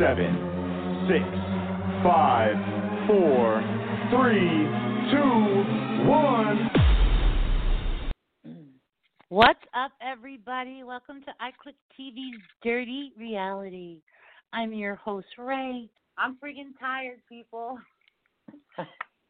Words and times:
eight, 0.00 0.06
seven, 0.06 1.08
six, 1.08 1.24
five, 2.02 2.54
four, 3.06 3.62
three, 4.10 4.66
two, 5.10 6.08
one. 6.08 6.70
What's 9.28 9.60
up, 9.74 9.92
everybody? 10.00 10.82
Welcome 10.82 11.22
to 11.22 11.32
iClick 11.40 11.74
TV's 11.98 12.42
Dirty 12.62 13.12
Reality. 13.18 14.00
I'm 14.52 14.72
your 14.72 14.96
host, 14.96 15.28
Ray. 15.38 15.88
I'm 16.18 16.36
freaking 16.36 16.72
tired, 16.80 17.20
people. 17.28 17.78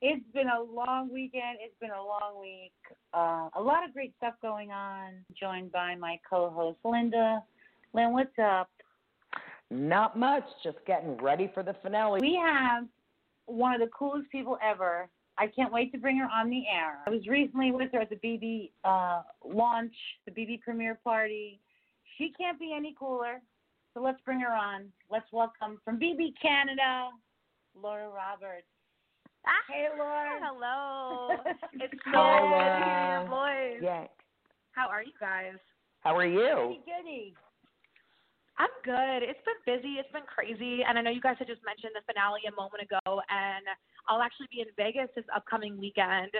it's 0.00 0.24
been 0.32 0.48
a 0.48 0.62
long 0.62 1.10
weekend. 1.12 1.58
It's 1.60 1.74
been 1.80 1.90
a 1.90 2.02
long 2.02 2.40
week. 2.40 2.72
Uh, 3.12 3.48
a 3.56 3.60
lot 3.60 3.86
of 3.86 3.92
great 3.92 4.14
stuff 4.16 4.34
going 4.40 4.70
on. 4.70 5.14
Joined 5.38 5.72
by 5.72 5.94
my 5.96 6.18
co-host, 6.28 6.78
Linda. 6.84 7.42
Lynn, 7.92 8.12
what's 8.12 8.38
up? 8.42 8.70
Not 9.70 10.18
much. 10.18 10.44
Just 10.64 10.78
getting 10.86 11.16
ready 11.16 11.50
for 11.54 11.62
the 11.62 11.74
finale. 11.82 12.20
We 12.20 12.40
have 12.42 12.84
one 13.46 13.74
of 13.74 13.80
the 13.80 13.88
coolest 13.88 14.30
people 14.30 14.58
ever 14.62 15.08
I 15.40 15.46
can't 15.46 15.72
wait 15.72 15.90
to 15.92 15.98
bring 15.98 16.18
her 16.18 16.26
on 16.26 16.50
the 16.50 16.64
air. 16.70 16.98
I 17.06 17.10
was 17.10 17.26
recently 17.26 17.72
with 17.72 17.90
her 17.92 18.00
at 18.00 18.10
the 18.10 18.16
BB 18.16 18.72
uh, 18.84 19.22
launch, 19.42 19.94
the 20.26 20.32
BB 20.32 20.60
premiere 20.60 20.98
party. 21.02 21.60
She 22.18 22.30
can't 22.38 22.60
be 22.60 22.74
any 22.76 22.94
cooler, 22.98 23.40
so 23.94 24.02
let's 24.02 24.20
bring 24.26 24.38
her 24.40 24.52
on. 24.52 24.92
Let's 25.10 25.24
welcome 25.32 25.80
from 25.82 25.98
BB 25.98 26.34
Canada, 26.42 27.08
Laura 27.74 28.10
Roberts. 28.10 28.66
Ah, 29.46 29.72
hey, 29.72 29.88
Laura. 29.98 30.28
Hello. 30.42 31.36
it's 31.72 31.94
so 32.04 32.10
Hi, 32.12 32.40
good 32.40 32.44
to 32.44 32.50
Laura. 32.50 32.84
hear 32.84 33.20
your 33.20 33.28
voice. 33.30 33.82
Yeah. 33.82 34.06
How 34.72 34.88
are 34.90 35.02
you 35.02 35.12
guys? 35.18 35.54
How 36.00 36.14
are 36.16 36.26
you? 36.26 36.76
Goody, 36.76 36.82
goody. 37.02 37.34
I'm 38.60 38.74
good. 38.84 39.24
It's 39.24 39.40
been 39.48 39.56
busy. 39.64 39.96
It's 39.96 40.12
been 40.12 40.28
crazy. 40.28 40.84
And 40.84 40.98
I 40.98 41.00
know 41.00 41.08
you 41.08 41.24
guys 41.24 41.40
had 41.40 41.48
just 41.48 41.64
mentioned 41.64 41.96
the 41.96 42.04
finale 42.04 42.44
a 42.44 42.52
moment 42.52 42.84
ago. 42.84 43.00
And 43.32 43.64
I'll 44.04 44.20
actually 44.20 44.52
be 44.52 44.60
in 44.60 44.68
Vegas 44.76 45.08
this 45.16 45.24
upcoming 45.32 45.80
weekend 45.80 46.36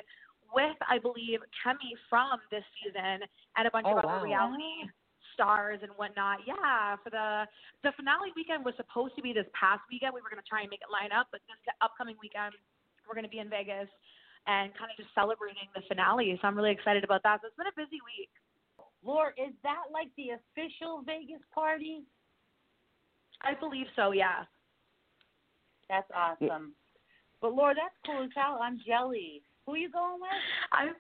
with, 0.53 0.77
I 0.85 1.01
believe, 1.01 1.41
Kemi 1.65 1.97
from 2.13 2.37
this 2.53 2.67
season 2.77 3.25
and 3.57 3.65
a 3.65 3.73
bunch 3.73 3.89
Oh, 3.89 3.97
of 3.97 4.05
other 4.05 4.21
wow. 4.21 4.53
reality 4.53 4.93
stars 5.33 5.81
and 5.81 5.89
whatnot. 5.97 6.45
Yeah, 6.45 7.01
for 7.01 7.09
the 7.09 7.49
the 7.81 7.97
finale 7.97 8.37
weekend 8.37 8.69
was 8.69 8.77
supposed 8.77 9.17
to 9.17 9.23
be 9.25 9.33
this 9.33 9.49
past 9.57 9.81
weekend. 9.89 10.13
We 10.13 10.21
were 10.21 10.29
going 10.29 10.43
to 10.43 10.51
try 10.51 10.61
and 10.61 10.69
make 10.69 10.85
it 10.85 10.93
line 10.93 11.17
up, 11.17 11.33
but 11.33 11.41
this 11.49 11.57
upcoming 11.81 12.21
weekend 12.21 12.53
we're 13.09 13.17
going 13.17 13.25
to 13.25 13.33
be 13.33 13.41
in 13.41 13.49
Vegas 13.49 13.89
and 14.47 14.71
kind 14.77 14.93
of 14.93 14.97
just 15.01 15.09
celebrating 15.17 15.67
the 15.73 15.81
finale. 15.89 16.37
So 16.41 16.45
I'm 16.47 16.57
really 16.57 16.71
excited 16.75 17.03
about 17.03 17.25
that. 17.25 17.41
So 17.41 17.49
it's 17.49 17.57
been 17.57 17.71
a 17.71 17.79
busy 17.79 17.99
week. 18.05 18.31
Laura, 19.05 19.31
is 19.37 19.55
that 19.63 19.89
like 19.93 20.09
the 20.17 20.37
official 20.37 21.03
Vegas 21.07 21.43
party? 21.55 22.03
I 23.43 23.55
believe 23.55 23.87
so. 23.97 24.13
Yeah. 24.13 24.45
That's 25.89 26.11
awesome. 26.15 26.73
But 27.41 27.55
Laura, 27.55 27.75
that's 27.75 27.97
cool 28.05 28.23
as 28.23 28.31
hell. 28.37 28.61
I'm 28.63 28.79
jelly. 28.87 29.43
Who 29.65 29.73
are 29.73 29.81
you 29.81 29.91
going 29.91 30.21
with? 30.21 30.45
I'm 30.73 30.95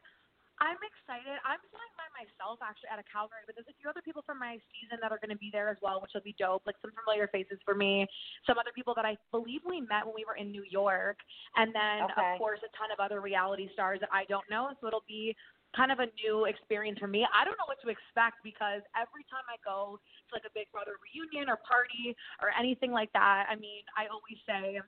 I'm 0.61 0.77
excited. 0.84 1.41
I'm 1.41 1.57
flying 1.73 1.95
by 1.97 2.05
myself 2.12 2.61
actually 2.61 2.92
out 2.92 3.01
of 3.01 3.09
Calgary, 3.09 3.48
but 3.48 3.57
there's 3.57 3.69
a 3.73 3.77
few 3.81 3.89
other 3.89 4.05
people 4.05 4.20
from 4.29 4.37
my 4.37 4.61
season 4.77 5.01
that 5.01 5.09
are 5.09 5.17
going 5.17 5.33
to 5.33 5.41
be 5.41 5.48
there 5.48 5.73
as 5.73 5.81
well, 5.81 6.05
which 6.05 6.12
will 6.12 6.20
be 6.20 6.37
dope. 6.37 6.69
Like 6.69 6.77
some 6.85 6.92
familiar 6.92 7.33
faces 7.33 7.57
for 7.64 7.73
me, 7.73 8.05
some 8.45 8.61
other 8.61 8.69
people 8.77 8.92
that 9.01 9.09
I 9.09 9.17
believe 9.33 9.64
we 9.64 9.81
met 9.81 10.05
when 10.05 10.12
we 10.12 10.29
were 10.29 10.37
in 10.37 10.53
New 10.53 10.64
York, 10.69 11.17
and 11.57 11.73
then 11.73 12.12
Okay. 12.12 12.37
of 12.37 12.37
course 12.37 12.61
a 12.61 12.69
ton 12.77 12.92
of 12.92 13.01
other 13.01 13.25
reality 13.25 13.73
stars 13.73 14.05
that 14.05 14.12
I 14.12 14.29
don't 14.29 14.45
know. 14.53 14.69
So 14.81 14.89
it'll 14.89 15.09
be 15.09 15.33
kind 15.77 15.92
of 15.92 16.01
a 16.01 16.07
new 16.19 16.47
experience 16.47 16.98
for 16.98 17.07
me. 17.07 17.27
I 17.31 17.45
don't 17.45 17.55
know 17.58 17.67
what 17.67 17.81
to 17.83 17.89
expect 17.89 18.42
because 18.42 18.83
every 18.98 19.23
time 19.31 19.47
I 19.47 19.57
go 19.63 19.98
to 19.98 20.31
like 20.35 20.42
a 20.47 20.53
Big 20.55 20.70
Brother 20.73 20.98
reunion 20.98 21.48
or 21.48 21.58
party 21.63 22.17
or 22.42 22.51
anything 22.58 22.91
like 22.91 23.13
that, 23.13 23.47
I 23.48 23.55
mean, 23.55 23.86
I 23.97 24.07
always 24.11 24.39
say 24.47 24.80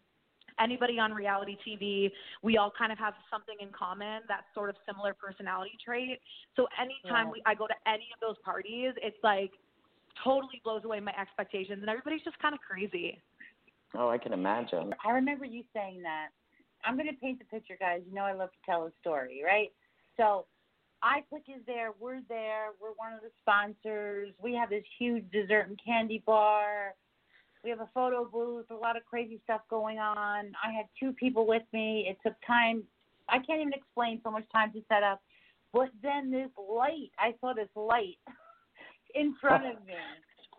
anybody 0.61 0.99
on 0.99 1.13
reality 1.15 1.57
TV, 1.67 2.11
we 2.43 2.57
all 2.59 2.73
kind 2.77 2.93
of 2.93 2.99
have 2.99 3.15
something 3.31 3.55
in 3.61 3.69
common, 3.71 4.23
that 4.29 4.45
sort 4.55 4.71
of 4.71 4.77
similar 4.87 5.15
personality 5.15 5.79
trait. 5.83 6.19
So 6.57 6.67
anytime 6.81 7.27
Right. 7.27 7.35
we, 7.35 7.43
I 7.47 7.55
go 7.55 7.67
to 7.67 7.79
any 7.87 8.09
of 8.13 8.21
those 8.21 8.37
parties, 8.45 8.93
it's 9.03 9.17
like 9.23 9.51
totally 10.23 10.61
blows 10.65 10.85
away 10.85 11.01
my 11.01 11.15
expectations, 11.19 11.79
and 11.81 11.89
everybody's 11.89 12.23
just 12.23 12.39
kind 12.39 12.55
of 12.55 12.61
crazy. 12.61 13.21
Oh, 13.95 14.09
I 14.09 14.19
can 14.19 14.33
imagine. 14.33 14.95
I 15.05 15.11
remember 15.13 15.45
you 15.45 15.63
saying 15.75 16.03
that. 16.03 16.29
I'm 16.85 16.97
going 16.97 17.07
to 17.09 17.15
paint 17.15 17.39
the 17.39 17.45
picture, 17.45 17.77
guys. 17.79 18.03
You 18.09 18.15
know 18.15 18.23
I 18.23 18.33
love 18.33 18.51
to 18.51 18.59
tell 18.67 18.85
a 18.87 18.91
story, 19.01 19.43
right? 19.45 19.71
So, 20.17 20.47
iClick 21.05 21.49
is 21.49 21.63
there. 21.67 21.91
We're 21.99 22.21
there. 22.29 22.69
We're 22.81 22.95
one 22.97 23.13
of 23.13 23.21
the 23.21 23.31
sponsors. 23.41 24.31
We 24.41 24.55
have 24.55 24.71
this 24.71 24.85
huge 24.99 25.25
dessert 25.33 25.69
and 25.69 25.79
candy 25.85 26.23
bar. 26.25 26.95
We 27.65 27.71
have 27.71 27.81
a 27.81 27.89
photo 27.95 28.25
booth. 28.25 28.67
A 28.71 28.75
lot 28.75 28.97
of 28.97 29.05
crazy 29.05 29.41
stuff 29.45 29.63
going 29.69 29.99
on. 29.99 30.53
I 30.63 30.73
had 30.73 30.87
two 30.99 31.13
people 31.13 31.47
with 31.47 31.63
me. 31.73 32.07
It 32.09 32.19
took 32.27 32.37
time. 32.47 32.83
I 33.29 33.39
can't 33.39 33.61
even 33.61 33.73
explain 33.73 34.21
so 34.23 34.31
much 34.31 34.45
time 34.53 34.73
to 34.73 34.83
set 34.89 35.03
up. 35.03 35.21
But 35.73 35.91
then 36.03 36.31
this 36.31 36.51
light, 36.59 37.11
I 37.19 37.35
saw 37.41 37.55
this 37.55 37.69
light 37.75 38.19
in 39.15 39.35
front 39.41 39.65
of 39.65 39.85
me, 39.87 39.95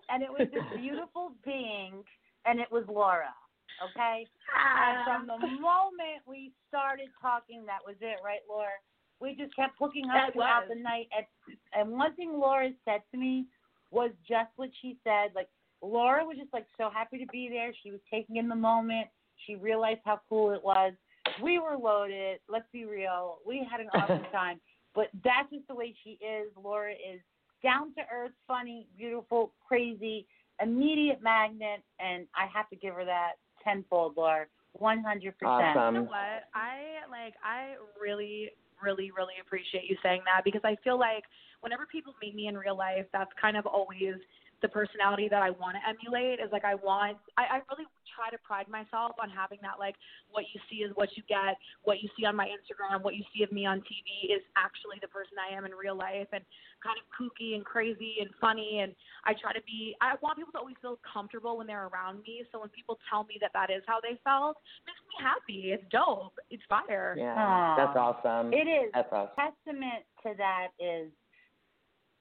and 0.09 0.23
it 0.23 0.29
was 0.29 0.47
this 0.51 0.63
beautiful 0.75 1.33
being, 1.45 2.03
and 2.45 2.59
it 2.59 2.71
was 2.71 2.83
Laura. 2.87 3.33
Okay. 3.81 4.25
And 4.53 5.05
from 5.05 5.27
the 5.27 5.37
ah. 5.37 5.59
moment 5.59 6.21
we 6.25 6.51
started 6.67 7.09
talking, 7.21 7.65
that 7.65 7.79
was 7.85 7.95
it, 8.01 8.17
right, 8.23 8.41
Laura? 8.49 8.77
We 9.23 9.35
just 9.35 9.55
kept 9.55 9.75
hooking 9.79 10.09
up 10.09 10.29
It 10.29 10.33
throughout 10.33 10.67
was. 10.67 10.75
the 10.77 10.83
night. 10.83 11.07
And, 11.15 11.25
and 11.73 11.97
one 11.97 12.13
thing 12.15 12.33
Laura 12.33 12.69
said 12.83 13.01
to 13.11 13.17
me 13.17 13.45
was 13.89 14.11
just 14.27 14.49
what 14.57 14.69
she 14.81 14.97
said. 15.03 15.31
Like, 15.33 15.47
Laura 15.81 16.25
was 16.25 16.37
just 16.37 16.51
like 16.53 16.67
so 16.77 16.89
happy 16.93 17.17
to 17.19 17.27
be 17.31 17.47
there. 17.49 17.73
She 17.83 17.91
was 17.91 18.01
taking 18.11 18.35
in 18.35 18.49
the 18.49 18.55
moment. 18.55 19.07
She 19.47 19.55
realized 19.55 20.01
how 20.03 20.19
cool 20.27 20.51
it 20.51 20.63
was. 20.63 20.93
We 21.41 21.59
were 21.59 21.77
loaded. 21.77 22.39
Let's 22.49 22.67
be 22.73 22.83
real. 22.85 23.37
We 23.47 23.65
had 23.69 23.79
an 23.79 23.87
awesome 23.93 24.25
time. 24.31 24.59
But 24.93 25.07
that's 25.23 25.49
just 25.51 25.67
the 25.67 25.75
way 25.75 25.95
she 26.03 26.11
is. 26.23 26.51
Laura 26.61 26.91
is 26.91 27.21
down 27.63 27.93
to 27.95 28.01
earth, 28.13 28.33
funny, 28.47 28.87
beautiful, 28.97 29.53
crazy, 29.65 30.27
immediate 30.61 31.23
magnet, 31.23 31.81
and 31.99 32.27
I 32.35 32.45
have 32.53 32.69
to 32.69 32.75
give 32.75 32.93
her 32.93 33.05
that 33.05 33.33
tenfold, 33.63 34.15
Laura. 34.17 34.45
One 34.73 35.03
hundred 35.03 35.37
percent. 35.37 35.75
You 35.75 35.91
know 35.91 36.03
what? 36.03 36.49
I 36.53 37.05
like 37.09 37.35
I 37.43 37.75
really, 38.01 38.49
really, 38.83 39.11
really 39.11 39.35
appreciate 39.41 39.89
you 39.89 39.97
saying 40.03 40.21
that 40.25 40.43
because 40.43 40.61
I 40.63 40.75
feel 40.83 40.99
like 40.99 41.23
whenever 41.61 41.85
people 41.85 42.13
meet 42.21 42.35
me 42.35 42.47
in 42.47 42.57
real 42.57 42.77
life, 42.77 43.05
that's 43.13 43.31
kind 43.39 43.57
of 43.57 43.65
always 43.65 44.15
the 44.63 44.71
personality 44.71 45.27
that 45.27 45.43
I 45.43 45.51
want 45.51 45.75
to 45.75 45.83
emulate 45.83 46.39
is 46.39 46.47
like 46.55 46.63
I 46.63 46.73
want 46.79 47.19
I, 47.37 47.59
I 47.59 47.61
really 47.67 47.85
try 48.15 48.31
to 48.31 48.39
pride 48.39 48.71
myself 48.71 49.11
on 49.19 49.27
having 49.27 49.59
that 49.61 49.75
like 49.77 49.99
what 50.31 50.47
you 50.55 50.61
see 50.71 50.87
is 50.87 50.95
what 50.95 51.11
you 51.19 51.23
get, 51.27 51.59
what 51.83 51.99
you 52.01 52.07
see 52.15 52.25
on 52.25 52.33
my 52.35 52.47
Instagram, 52.47 53.03
what 53.03 53.13
you 53.13 53.27
see 53.35 53.43
of 53.43 53.51
me 53.51 53.67
on 53.67 53.83
TV 53.83 54.31
is 54.31 54.41
actually 54.55 55.03
the 55.03 55.11
person 55.11 55.35
I 55.35 55.51
am 55.51 55.67
in 55.67 55.75
real 55.75 55.99
life 55.99 56.31
and 56.31 56.41
kind 56.79 56.95
of 56.95 57.03
kooky 57.11 57.59
and 57.59 57.67
crazy 57.67 58.23
and 58.23 58.31
funny 58.39 58.79
and 58.79 58.95
I 59.27 59.35
try 59.35 59.51
to 59.51 59.61
be 59.67 59.99
I 59.99 60.15
want 60.23 60.39
people 60.39 60.55
to 60.55 60.63
always 60.63 60.79
feel 60.81 60.97
comfortable 61.03 61.59
when 61.59 61.67
they're 61.67 61.91
around 61.91 62.23
me. 62.23 62.47
So 62.55 62.63
when 62.63 62.71
people 62.71 62.95
tell 63.11 63.27
me 63.27 63.35
that 63.43 63.51
that 63.51 63.67
is 63.67 63.83
how 63.83 63.99
they 63.99 64.15
felt, 64.23 64.63
it 64.63 64.87
makes 64.87 65.03
me 65.11 65.15
happy. 65.19 65.75
It's 65.75 65.83
dope. 65.91 66.39
It's 66.47 66.63
fire. 66.71 67.19
Yeah. 67.19 67.35
Aw. 67.35 67.75
That's 67.75 67.97
awesome. 67.99 68.55
It 68.55 68.71
is. 68.71 68.95
That's 68.95 69.11
awesome. 69.11 69.35
Testament 69.35 70.07
to 70.23 70.31
that 70.39 70.71
is, 70.79 71.11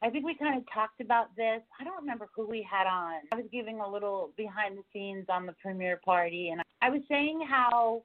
I 0.02 0.10
think 0.10 0.24
we 0.24 0.34
kind 0.34 0.58
of 0.58 0.64
talked 0.74 1.00
about 1.00 1.34
this. 1.36 1.60
I 1.80 1.84
don't 1.84 1.96
remember 1.96 2.28
who 2.34 2.48
we 2.48 2.66
had 2.68 2.88
on. 2.88 3.20
I 3.32 3.36
was 3.36 3.44
giving 3.52 3.78
a 3.78 3.88
little 3.88 4.32
behind 4.36 4.76
the 4.76 4.82
scenes 4.92 5.26
on 5.28 5.46
the 5.46 5.54
premiere 5.62 6.00
party, 6.04 6.48
and 6.48 6.60
I 6.82 6.90
was 6.90 7.02
saying 7.08 7.46
how 7.48 8.02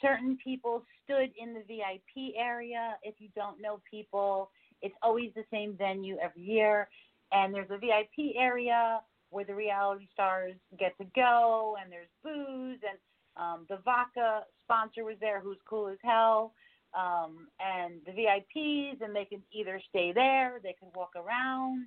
certain 0.00 0.38
people 0.42 0.82
stood 1.04 1.30
in 1.38 1.52
the 1.52 1.60
VIP 1.60 2.34
area. 2.34 2.96
If 3.02 3.16
you 3.18 3.28
don't 3.36 3.60
know 3.60 3.80
people, 3.90 4.50
it's 4.80 4.94
always 5.02 5.32
the 5.34 5.44
same 5.50 5.76
venue 5.76 6.16
every 6.22 6.42
year. 6.42 6.88
And 7.30 7.52
there's 7.52 7.70
a 7.70 7.78
VIP 7.78 8.36
area 8.38 9.00
where 9.28 9.44
the 9.44 9.54
reality 9.54 10.08
stars 10.14 10.54
get 10.78 10.96
to 10.96 11.04
go, 11.14 11.76
and 11.82 11.92
there's 11.92 12.08
booze, 12.22 12.78
and 12.88 12.98
um, 13.36 13.66
the 13.68 13.78
vodka 13.84 14.44
sponsor 14.62 15.04
was 15.04 15.16
there, 15.20 15.40
who's 15.40 15.58
cool 15.68 15.88
as 15.88 15.98
hell 16.02 16.54
um, 16.96 17.48
and 17.60 17.94
the 18.06 18.12
VIPs, 18.12 19.00
and 19.02 19.14
they 19.14 19.24
can 19.24 19.42
either 19.52 19.80
stay 19.88 20.12
there, 20.12 20.60
they 20.62 20.74
can 20.78 20.88
walk 20.94 21.12
around. 21.16 21.86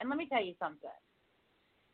And 0.00 0.08
let 0.08 0.18
me 0.18 0.28
tell 0.30 0.44
you 0.44 0.54
something. 0.58 0.90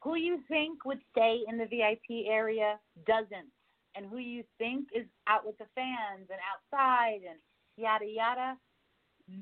Who 0.02 0.16
you 0.16 0.40
think 0.48 0.84
would 0.84 1.00
stay 1.10 1.40
in 1.48 1.58
the 1.58 1.66
VIP 1.66 2.26
area 2.28 2.78
doesn't, 3.06 3.50
and 3.96 4.06
who 4.06 4.18
you 4.18 4.44
think 4.58 4.88
is 4.94 5.06
out 5.26 5.44
with 5.44 5.58
the 5.58 5.66
fans 5.74 6.28
and 6.30 6.38
outside 6.52 7.20
and 7.28 7.38
yada 7.76 8.06
yada, 8.06 8.56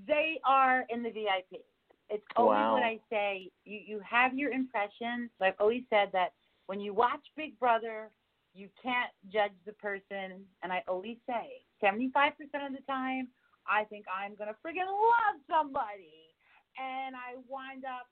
they 0.07 0.41
are 0.45 0.85
in 0.89 1.03
the 1.03 1.11
VIP. 1.11 1.63
It's 2.09 2.25
always 2.37 2.59
Wow. 2.59 2.75
what 2.75 2.83
I 2.83 3.01
say. 3.11 3.51
You 3.65 3.79
you 3.87 4.01
have 4.01 4.35
your 4.35 4.51
impressions. 4.51 5.31
I've 5.41 5.61
always 5.61 5.85
said 5.91 6.11
that 6.13 6.33
when 6.67 6.81
you 6.81 6.95
watch 6.95 7.25
Big 7.37 7.59
Brother, 7.59 8.11
you 8.55 8.69
can't 8.83 9.13
judge 9.29 9.53
the 9.65 9.73
person. 9.75 10.47
And 10.63 10.73
I 10.73 10.83
always 10.89 11.19
say, 11.27 11.66
75% 11.83 12.33
of 12.67 12.73
the 12.73 12.83
time, 12.87 13.29
I 13.69 13.85
think 13.85 14.07
I'm 14.07 14.35
going 14.37 14.49
to 14.49 14.57
friggin' 14.65 14.87
love 14.87 15.39
somebody. 15.49 16.33
And 16.79 17.17
I 17.17 17.41
wind 17.49 17.85
up 17.85 18.07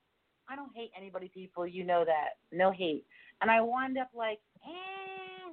I 0.48 0.56
don't 0.56 0.74
hate 0.74 0.90
anybody, 0.96 1.30
people. 1.32 1.66
You 1.66 1.84
know 1.84 2.04
that. 2.04 2.36
No 2.52 2.70
hate. 2.70 3.04
And 3.40 3.50
I 3.50 3.60
wound 3.60 3.98
up 3.98 4.10
like, 4.14 4.40
eh. 4.64 5.52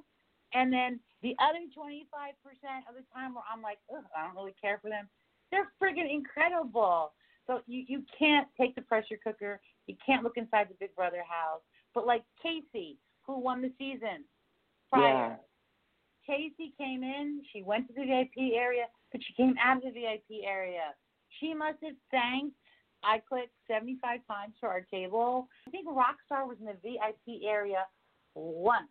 And 0.54 0.72
then 0.72 1.00
the 1.22 1.34
other 1.40 1.60
25% 1.76 1.96
of 2.88 2.94
the 2.94 3.04
time 3.14 3.34
where 3.34 3.44
I'm 3.50 3.62
like, 3.62 3.78
ugh, 3.94 4.04
I 4.16 4.26
don't 4.26 4.36
really 4.36 4.54
care 4.60 4.78
for 4.82 4.90
them, 4.90 5.08
they're 5.50 5.70
friggin' 5.82 6.12
incredible. 6.12 7.12
So 7.46 7.60
you, 7.66 7.84
you 7.88 8.02
can't 8.18 8.48
take 8.58 8.74
the 8.74 8.82
pressure 8.82 9.18
cooker. 9.22 9.60
You 9.86 9.96
can't 10.04 10.22
look 10.22 10.36
inside 10.36 10.68
the 10.68 10.76
Big 10.78 10.94
Brother 10.94 11.22
house. 11.28 11.60
But 11.94 12.06
like 12.06 12.22
Kaycee, 12.44 12.96
who 13.26 13.38
won 13.38 13.62
the 13.62 13.72
season 13.78 14.24
prior. 14.90 15.38
Kaycee 16.28 16.76
came 16.78 17.02
in, 17.02 17.42
she 17.52 17.62
went 17.62 17.88
to 17.88 17.94
the 17.94 18.04
VIP 18.04 18.54
area, 18.54 18.84
but 19.10 19.20
she 19.26 19.34
came 19.34 19.54
out 19.62 19.78
of 19.78 19.82
the 19.82 19.90
VIP 19.90 20.44
area. 20.46 20.94
She 21.40 21.54
must 21.54 21.78
have 21.82 21.96
thanked 22.10 22.56
I 23.04 23.18
clicked 23.28 23.54
75 23.66 24.20
times 24.28 24.54
for 24.60 24.68
our 24.68 24.82
table. 24.82 25.48
I 25.66 25.70
think 25.70 25.88
Rockstar 25.88 26.46
was 26.46 26.56
in 26.60 26.66
the 26.66 26.76
VIP 26.82 27.42
area 27.44 27.84
once. 28.34 28.88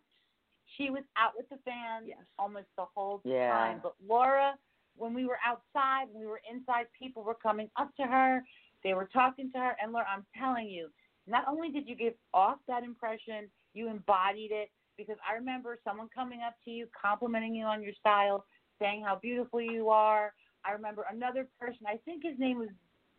She 0.76 0.90
was 0.90 1.02
out 1.16 1.32
with 1.36 1.48
the 1.48 1.56
fans 1.64 2.08
Yes. 2.08 2.18
almost 2.38 2.68
the 2.76 2.84
whole 2.84 3.22
Yeah. 3.24 3.48
time. 3.48 3.80
But 3.80 3.94
Laura, 4.00 4.58
when 4.96 5.14
we 5.14 5.24
were 5.24 5.38
outside, 5.42 6.10
when 6.10 6.20
we 6.20 6.26
were 6.26 6.42
inside, 6.48 6.92
people 6.92 7.22
were 7.22 7.34
coming 7.34 7.70
up 7.76 7.94
to 7.96 8.06
her. 8.06 8.44
They 8.82 8.94
were 8.94 9.06
talking 9.06 9.50
to 9.52 9.58
her. 9.58 9.76
And 9.80 9.92
Laura, 9.92 10.06
I'm 10.08 10.26
telling 10.36 10.68
you, 10.68 10.92
not 11.26 11.46
only 11.48 11.70
did 11.70 11.88
you 11.88 11.94
give 11.94 12.14
off 12.34 12.58
that 12.66 12.82
impression, 12.82 13.50
you 13.74 13.88
embodied 13.88 14.50
it. 14.52 14.70
Because 15.06 15.20
I 15.28 15.34
remember 15.34 15.78
someone 15.84 16.08
coming 16.14 16.40
up 16.46 16.54
to 16.64 16.70
you, 16.70 16.86
complimenting 17.00 17.54
you 17.54 17.64
on 17.64 17.82
your 17.82 17.92
style, 17.98 18.44
saying 18.80 19.02
how 19.06 19.18
beautiful 19.20 19.60
you 19.60 19.90
are. 19.90 20.32
I 20.64 20.72
remember 20.72 21.04
another 21.10 21.46
person, 21.58 21.86
I 21.86 21.96
think 22.04 22.22
his 22.24 22.38
name 22.38 22.58
was 22.58 22.68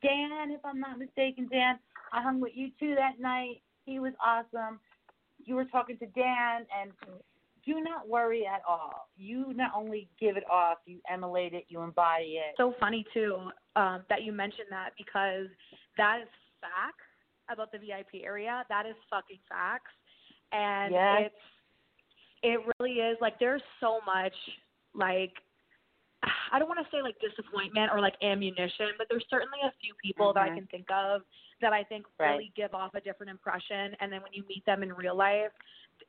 Dan, 0.02 0.52
if 0.52 0.60
I'm 0.66 0.80
not 0.80 1.00
mistaken, 1.00 1.48
Dan. 1.52 1.80
I 2.12 2.22
hung 2.22 2.40
with 2.40 2.52
you 2.56 2.70
too 2.80 2.96
that 2.96 3.20
night. 3.20 3.62
He 3.86 4.00
was 4.00 4.14
awesome. 4.24 4.80
You 5.44 5.56
were 5.56 5.66
talking 5.66 5.98
to 5.98 6.06
Dan, 6.08 6.66
and 6.80 6.92
do 7.66 7.82
not 7.82 8.08
worry 8.08 8.46
at 8.46 8.62
all. 8.68 9.10
You 9.18 9.54
not 9.54 9.72
only 9.76 10.10
give 10.20 10.38
it 10.38 10.44
off, 10.50 10.78
you 10.86 11.00
emulate 11.10 11.54
it, 11.54 11.66
you 11.70 11.82
embody 11.82 12.40
it. 12.40 12.56
so 12.58 12.74
funny 12.80 13.06
too 13.14 13.38
um, 13.76 14.04
that 14.10 14.24
you 14.24 14.32
mentioned 14.32 14.68
that 14.70 14.92
because 14.98 15.48
that 15.98 16.20
is 16.22 16.28
facts 16.60 17.08
about 17.52 17.72
the 17.72 17.78
VIP 17.78 18.24
area. 18.24 18.64
That 18.70 18.86
is 18.86 18.96
fucking 19.10 19.40
facts, 19.50 19.92
and 20.52 20.94
Yes. 20.94 21.22
it's 21.26 21.36
it 22.44 22.60
really 22.80 22.96
is 23.00 23.18
like 23.22 23.40
there's 23.40 23.62
so 23.80 24.00
much 24.06 24.34
like 24.94 25.32
I 26.54 26.60
don't 26.60 26.70
want 26.70 26.80
to 26.80 26.90
say 26.96 27.02
like 27.02 27.16
disappointment 27.20 27.92
or 27.92 28.00
like 28.00 28.14
ammunition, 28.22 28.88
but 28.98 29.08
there's 29.10 29.26
certainly 29.30 29.58
a 29.66 29.72
few 29.82 29.94
people 30.02 30.32
that 30.34 30.40
I 30.44 30.50
Mhm. 30.50 30.56
can 30.56 30.68
think 30.68 30.92
of 30.92 31.24
that 31.60 31.74
I 31.74 31.84
think 31.84 32.06
Right. 32.20 32.32
really 32.32 32.52
give 32.56 32.74
off 32.74 32.94
a 32.96 33.02
different 33.02 33.30
impression, 33.30 33.96
and 34.00 34.12
then 34.12 34.22
when 34.22 34.32
you 34.34 34.44
meet 34.48 34.64
them 34.66 34.84
in 34.84 34.94
real 34.94 35.16
life, 35.16 35.52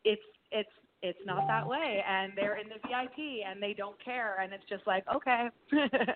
it's 0.04 0.22
it's 0.52 0.70
it's 1.02 1.18
not 1.26 1.46
that 1.48 1.66
way, 1.66 2.02
and 2.06 2.32
they're 2.36 2.56
in 2.56 2.68
the 2.68 2.78
VIP 2.86 3.42
and 3.44 3.62
they 3.62 3.74
don't 3.74 3.98
care, 4.02 4.38
and 4.40 4.52
it's 4.52 4.64
just 4.66 4.86
like 4.86 5.06
okay. 5.08 5.50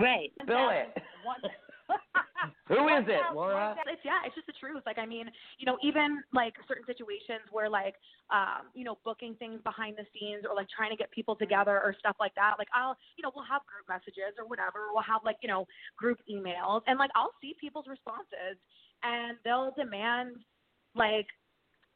Right. 0.00 0.32
Spill 0.42 0.70
it. 0.70 0.96
One- 1.22 1.40
Who 2.68 2.88
is 2.88 3.04
it, 3.06 3.22
Laura? 3.34 3.76
it's 3.86 4.02
yeah, 4.04 4.20
it's 4.24 4.34
just 4.34 4.46
the 4.46 4.56
truth. 4.58 4.82
Like 4.86 4.98
I 4.98 5.06
mean, 5.06 5.30
you 5.58 5.66
know, 5.66 5.78
even 5.82 6.22
like 6.32 6.54
certain 6.66 6.84
situations 6.86 7.46
where 7.50 7.68
like 7.68 7.94
um, 8.30 8.72
you 8.74 8.84
know, 8.84 8.98
booking 9.04 9.34
things 9.36 9.60
behind 9.62 9.96
the 9.96 10.06
scenes 10.12 10.44
or 10.48 10.54
like 10.54 10.68
trying 10.74 10.90
to 10.90 10.96
get 10.96 11.10
people 11.10 11.36
together 11.36 11.80
or 11.82 11.94
stuff 11.98 12.16
like 12.18 12.34
that. 12.34 12.54
Like 12.58 12.68
I'll 12.74 12.96
you 13.16 13.22
know, 13.22 13.30
we'll 13.34 13.46
have 13.46 13.62
group 13.66 13.86
messages 13.88 14.34
or 14.38 14.46
whatever. 14.46 14.92
We'll 14.92 15.06
have 15.06 15.22
like, 15.24 15.36
you 15.42 15.48
know, 15.48 15.66
group 15.96 16.18
emails 16.30 16.82
and 16.86 16.98
like 16.98 17.10
I'll 17.14 17.34
see 17.40 17.54
people's 17.60 17.86
responses 17.86 18.58
and 19.02 19.36
they'll 19.44 19.72
demand 19.76 20.36
like 20.94 21.26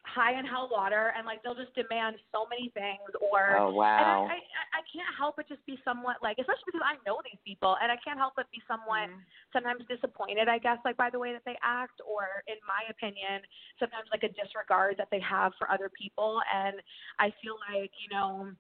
high 0.07 0.39
in 0.39 0.47
hell 0.47 0.69
water 0.71 1.13
and 1.19 1.27
like 1.27 1.43
they'll 1.43 1.59
just 1.59 1.75
demand 1.75 2.17
so 2.33 2.47
many 2.49 2.71
things 2.71 3.11
or 3.21 3.59
Oh 3.59 3.71
wow. 3.71 3.99
and 3.99 4.07
I, 4.31 4.39
I 4.39 4.65
I 4.79 4.83
can't 4.87 5.11
help 5.19 5.37
but 5.37 5.49
just 5.49 5.65
be 5.67 5.79
somewhat 5.85 6.17
like 6.23 6.39
especially 6.39 6.71
because 6.71 6.87
I 6.87 6.97
know 7.05 7.19
these 7.27 7.41
people 7.45 7.77
and 7.83 7.91
I 7.91 7.97
can't 8.03 8.19
help 8.19 8.35
but 8.37 8.47
be 8.51 8.63
somewhat 8.69 9.11
Mhm. 9.11 9.21
sometimes 9.53 9.83
disappointed, 9.89 10.49
I 10.49 10.59
guess, 10.59 10.79
like 10.85 10.97
by 10.97 11.11
the 11.11 11.19
way 11.19 11.33
that 11.33 11.43
they 11.45 11.57
act, 11.63 12.01
or 12.07 12.43
in 12.47 12.57
my 12.67 12.85
opinion, 12.91 13.43
sometimes 13.81 14.09
like 14.13 14.23
a 14.23 14.29
disregard 14.33 14.97
that 14.99 15.09
they 15.11 15.21
have 15.21 15.53
for 15.59 15.71
other 15.71 15.91
people. 15.91 16.41
And 16.53 16.77
I 17.19 17.33
feel 17.43 17.57
like, 17.73 17.91
you 17.99 18.09
know, 18.11 18.53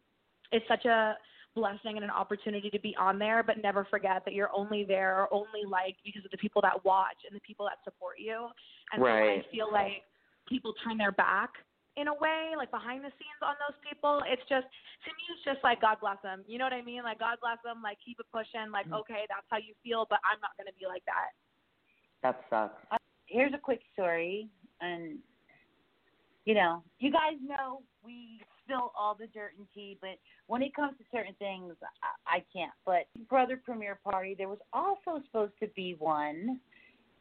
it's 0.52 0.66
such 0.69 0.84
a 0.84 1.16
blessing 1.54 1.96
and 1.96 2.04
an 2.04 2.10
opportunity 2.10 2.70
to 2.70 2.78
be 2.81 2.94
on 2.99 3.19
there, 3.19 3.42
but 3.42 3.62
never 3.62 3.84
forget 3.87 4.25
that 4.25 4.34
you're 4.34 4.54
only 4.54 4.84
there, 4.84 5.26
only 5.32 5.64
liked 5.69 6.00
because 6.04 6.25
of 6.25 6.31
the 6.31 6.37
people 6.38 6.60
that 6.62 6.84
watch 6.84 7.16
and 7.28 7.34
the 7.34 7.40
people 7.40 7.66
that 7.66 7.78
support 7.84 8.16
you. 8.19 8.49
And 8.92 9.00
so 9.00 9.02
Right. 9.02 9.40
I 9.40 9.52
feel 9.52 9.69
like 9.72 10.04
people 10.48 10.75
turn 10.84 10.98
their 10.98 11.12
back 11.12 11.50
in 11.96 12.08
a 12.08 12.14
way, 12.14 12.52
like 12.56 12.70
behind 12.70 13.00
the 13.00 13.12
scenes 13.16 13.40
on 13.43 13.56
those 13.62 13.76
people. 13.81 14.22
It's 14.26 14.43
just 14.48 14.69
to 14.69 15.08
me 15.10 15.22
it's 15.32 15.44
just 15.44 15.64
like 15.64 15.81
God 15.81 15.98
bless 16.00 16.20
them. 16.22 16.44
You 16.46 16.58
know 16.58 16.64
what 16.64 16.76
I 16.76 16.82
mean? 16.82 17.02
Like 17.02 17.19
God 17.19 17.38
bless 17.40 17.58
them, 17.64 17.82
like 17.82 17.98
keep 18.04 18.20
it 18.20 18.26
pushing, 18.32 18.70
like, 18.70 18.87
okay, 18.93 19.25
that's 19.28 19.46
how 19.48 19.58
you 19.58 19.75
feel, 19.82 20.06
but 20.08 20.20
I'm 20.25 20.40
not 20.40 20.52
gonna 20.58 20.76
be 20.78 20.87
like 20.87 21.04
that. 21.06 21.32
That 22.22 22.44
sucks. 22.50 23.00
Here's 23.26 23.54
a 23.54 23.58
quick 23.58 23.81
story, 23.93 24.48
and 24.81 25.19
you 26.44 26.54
know, 26.54 26.82
you 27.00 27.10
guys 27.10 27.34
know 27.42 27.82
we 28.04 28.40
spill 28.64 28.92
all 28.99 29.14
the 29.19 29.26
dirt 29.28 29.52
and 29.58 29.66
tea, 29.75 29.99
but 30.00 30.19
when 30.46 30.62
it 30.62 30.75
comes 30.75 30.96
to 30.99 31.04
certain 31.12 31.34
things, 31.38 31.75
I, 32.28 32.37
I 32.37 32.44
can't. 32.52 32.72
But 32.84 33.06
brother 33.28 33.60
premiere 33.62 33.99
party, 34.04 34.34
there 34.37 34.49
was 34.49 34.58
also 34.72 35.22
supposed 35.26 35.54
to 35.60 35.69
be 35.69 35.96
one 35.99 36.60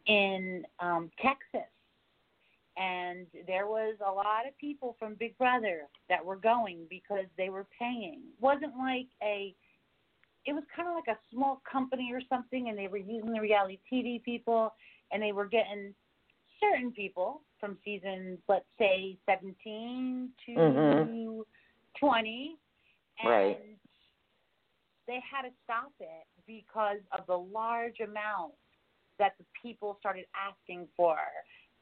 in 0.08 0.64
um, 0.80 1.10
Texas, 1.22 1.70
and 2.78 3.28
there 3.48 3.68
was 3.68 3.96
a 4.06 4.12
lot 4.12 4.48
of 4.48 4.58
people 4.58 4.96
from 5.00 5.16
Big 5.16 5.38
Brother 5.38 5.84
that 6.10 6.24
were 6.24 6.36
going 6.36 6.86
because 6.90 7.26
they 7.38 7.50
were 7.50 7.68
paying. 7.78 8.22
It 8.34 8.42
wasn't 8.42 8.78
like 8.78 9.08
a 9.24 9.56
it 10.46 10.54
was 10.54 10.64
kind 10.76 10.88
of 10.88 10.94
like 10.94 11.08
a 11.08 11.20
small 11.34 11.62
company 11.70 12.12
or 12.14 12.22
something, 12.30 12.70
and 12.70 12.78
they 12.78 12.88
were 12.88 12.98
using 12.98 13.34
the 13.34 13.42
reality 13.42 13.80
TV 13.92 14.24
people, 14.24 14.74
and 15.12 15.22
they 15.22 15.32
were 15.32 15.48
getting 15.48 15.94
certain 16.60 16.92
people 16.92 17.42
from 17.60 17.78
seasons, 17.84 18.38
let's 18.48 18.66
say 18.78 19.18
17 19.26 20.32
to 20.46 20.52
Mhm. 20.56 21.46
20, 21.96 22.58
and 23.20 23.30
Right. 23.30 23.80
they 25.08 25.20
had 25.22 25.44
to 25.44 25.54
stop 25.64 25.92
it 26.00 26.28
because 26.46 27.02
of 27.12 27.26
the 27.26 27.38
large 27.38 28.00
amount 28.00 28.54
that 29.18 29.38
the 29.38 29.46
people 29.54 29.96
started 30.00 30.28
asking 30.36 30.88
for. 30.96 31.20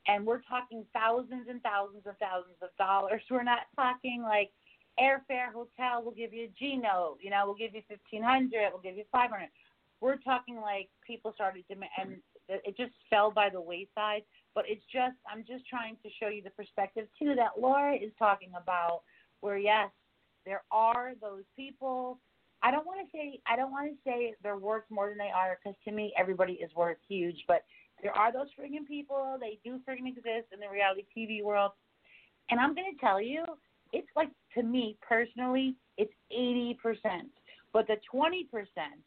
And 0.08 0.26
we're 0.26 0.42
talking 0.42 0.86
thousands 0.94 1.48
and 1.50 1.62
thousands 1.64 2.04
and 2.06 2.18
thousands 2.18 2.58
of 2.62 2.70
dollars. 2.78 3.22
We're 3.30 3.44
not 3.44 3.62
talking 3.76 4.22
like 4.22 4.52
airfare, 5.00 5.52
hotel, 5.54 6.02
we'll 6.04 6.14
give 6.14 6.34
you 6.34 6.46
a 6.46 6.52
G 6.60 6.78
note, 6.78 7.18
you 7.22 7.30
know, 7.30 7.44
we'll 7.46 7.56
give 7.56 7.74
you 7.74 7.82
fifteen 7.88 8.24
hundred, 8.24 8.70
we'll 8.72 8.82
give 8.82 8.98
you 8.98 9.06
five 9.12 9.30
hundred. 9.32 9.50
We're 10.02 10.18
talking 10.18 10.58
like 10.58 10.90
people 11.06 11.32
started 11.34 11.64
to, 11.70 11.76
and 11.98 12.18
it 12.50 12.76
just 12.78 12.92
fell 13.10 13.32
by 13.32 13.50
the 13.50 13.62
wayside. 13.62 14.24
But 14.54 14.66
it's 14.68 14.84
just, 14.92 15.16
I'm 15.32 15.44
just 15.48 15.68
trying 15.68 15.98
to 16.04 16.10
show 16.20 16.28
you 16.28 16.44
the 16.44 16.52
perspective 16.52 17.08
too 17.18 17.34
that 17.36 17.60
Laura 17.60 17.96
is 17.96 18.12
talking 18.20 18.52
about, 18.62 19.02
where 19.40 19.58
yes, 19.58 19.90
there 20.46 20.64
are 20.72 21.14
those 21.22 21.44
people. 21.56 22.20
I 22.62 22.72
don't 22.72 22.86
want 22.86 23.00
to 23.00 23.18
say, 23.18 23.40
I 23.48 23.56
don't 23.56 23.72
want 23.72 23.92
to 23.92 23.98
say 24.06 24.36
they're 24.44 24.58
worth 24.58 24.84
more 24.90 25.10
than 25.10 25.18
they 25.18 25.32
are, 25.36 25.58
because 25.64 25.78
to 25.86 25.92
me, 25.92 26.14
everybody 26.18 26.54
is 26.54 26.70
worth 26.76 26.98
huge. 27.08 27.44
But 27.48 27.64
there 28.04 28.16
are 28.16 28.32
those 28.32 28.48
friggin' 28.60 28.86
people. 28.88 29.38
They 29.40 29.60
do 29.64 29.80
friggin' 29.88 30.08
exist 30.08 30.48
in 30.54 30.60
the 30.60 30.70
reality 30.72 31.06
TV 31.18 31.42
world. 31.42 31.72
And 32.50 32.60
I'm 32.60 32.76
going 32.76 32.94
to 32.94 33.00
tell 33.00 33.22
you, 33.22 33.44
it's 33.94 34.08
like, 34.16 34.30
to 34.56 34.64
me 34.64 34.98
personally, 35.08 35.76
it's 35.98 36.14
80%. 36.32 36.76
But 37.72 37.88
the 37.88 37.96
20% 38.14 38.46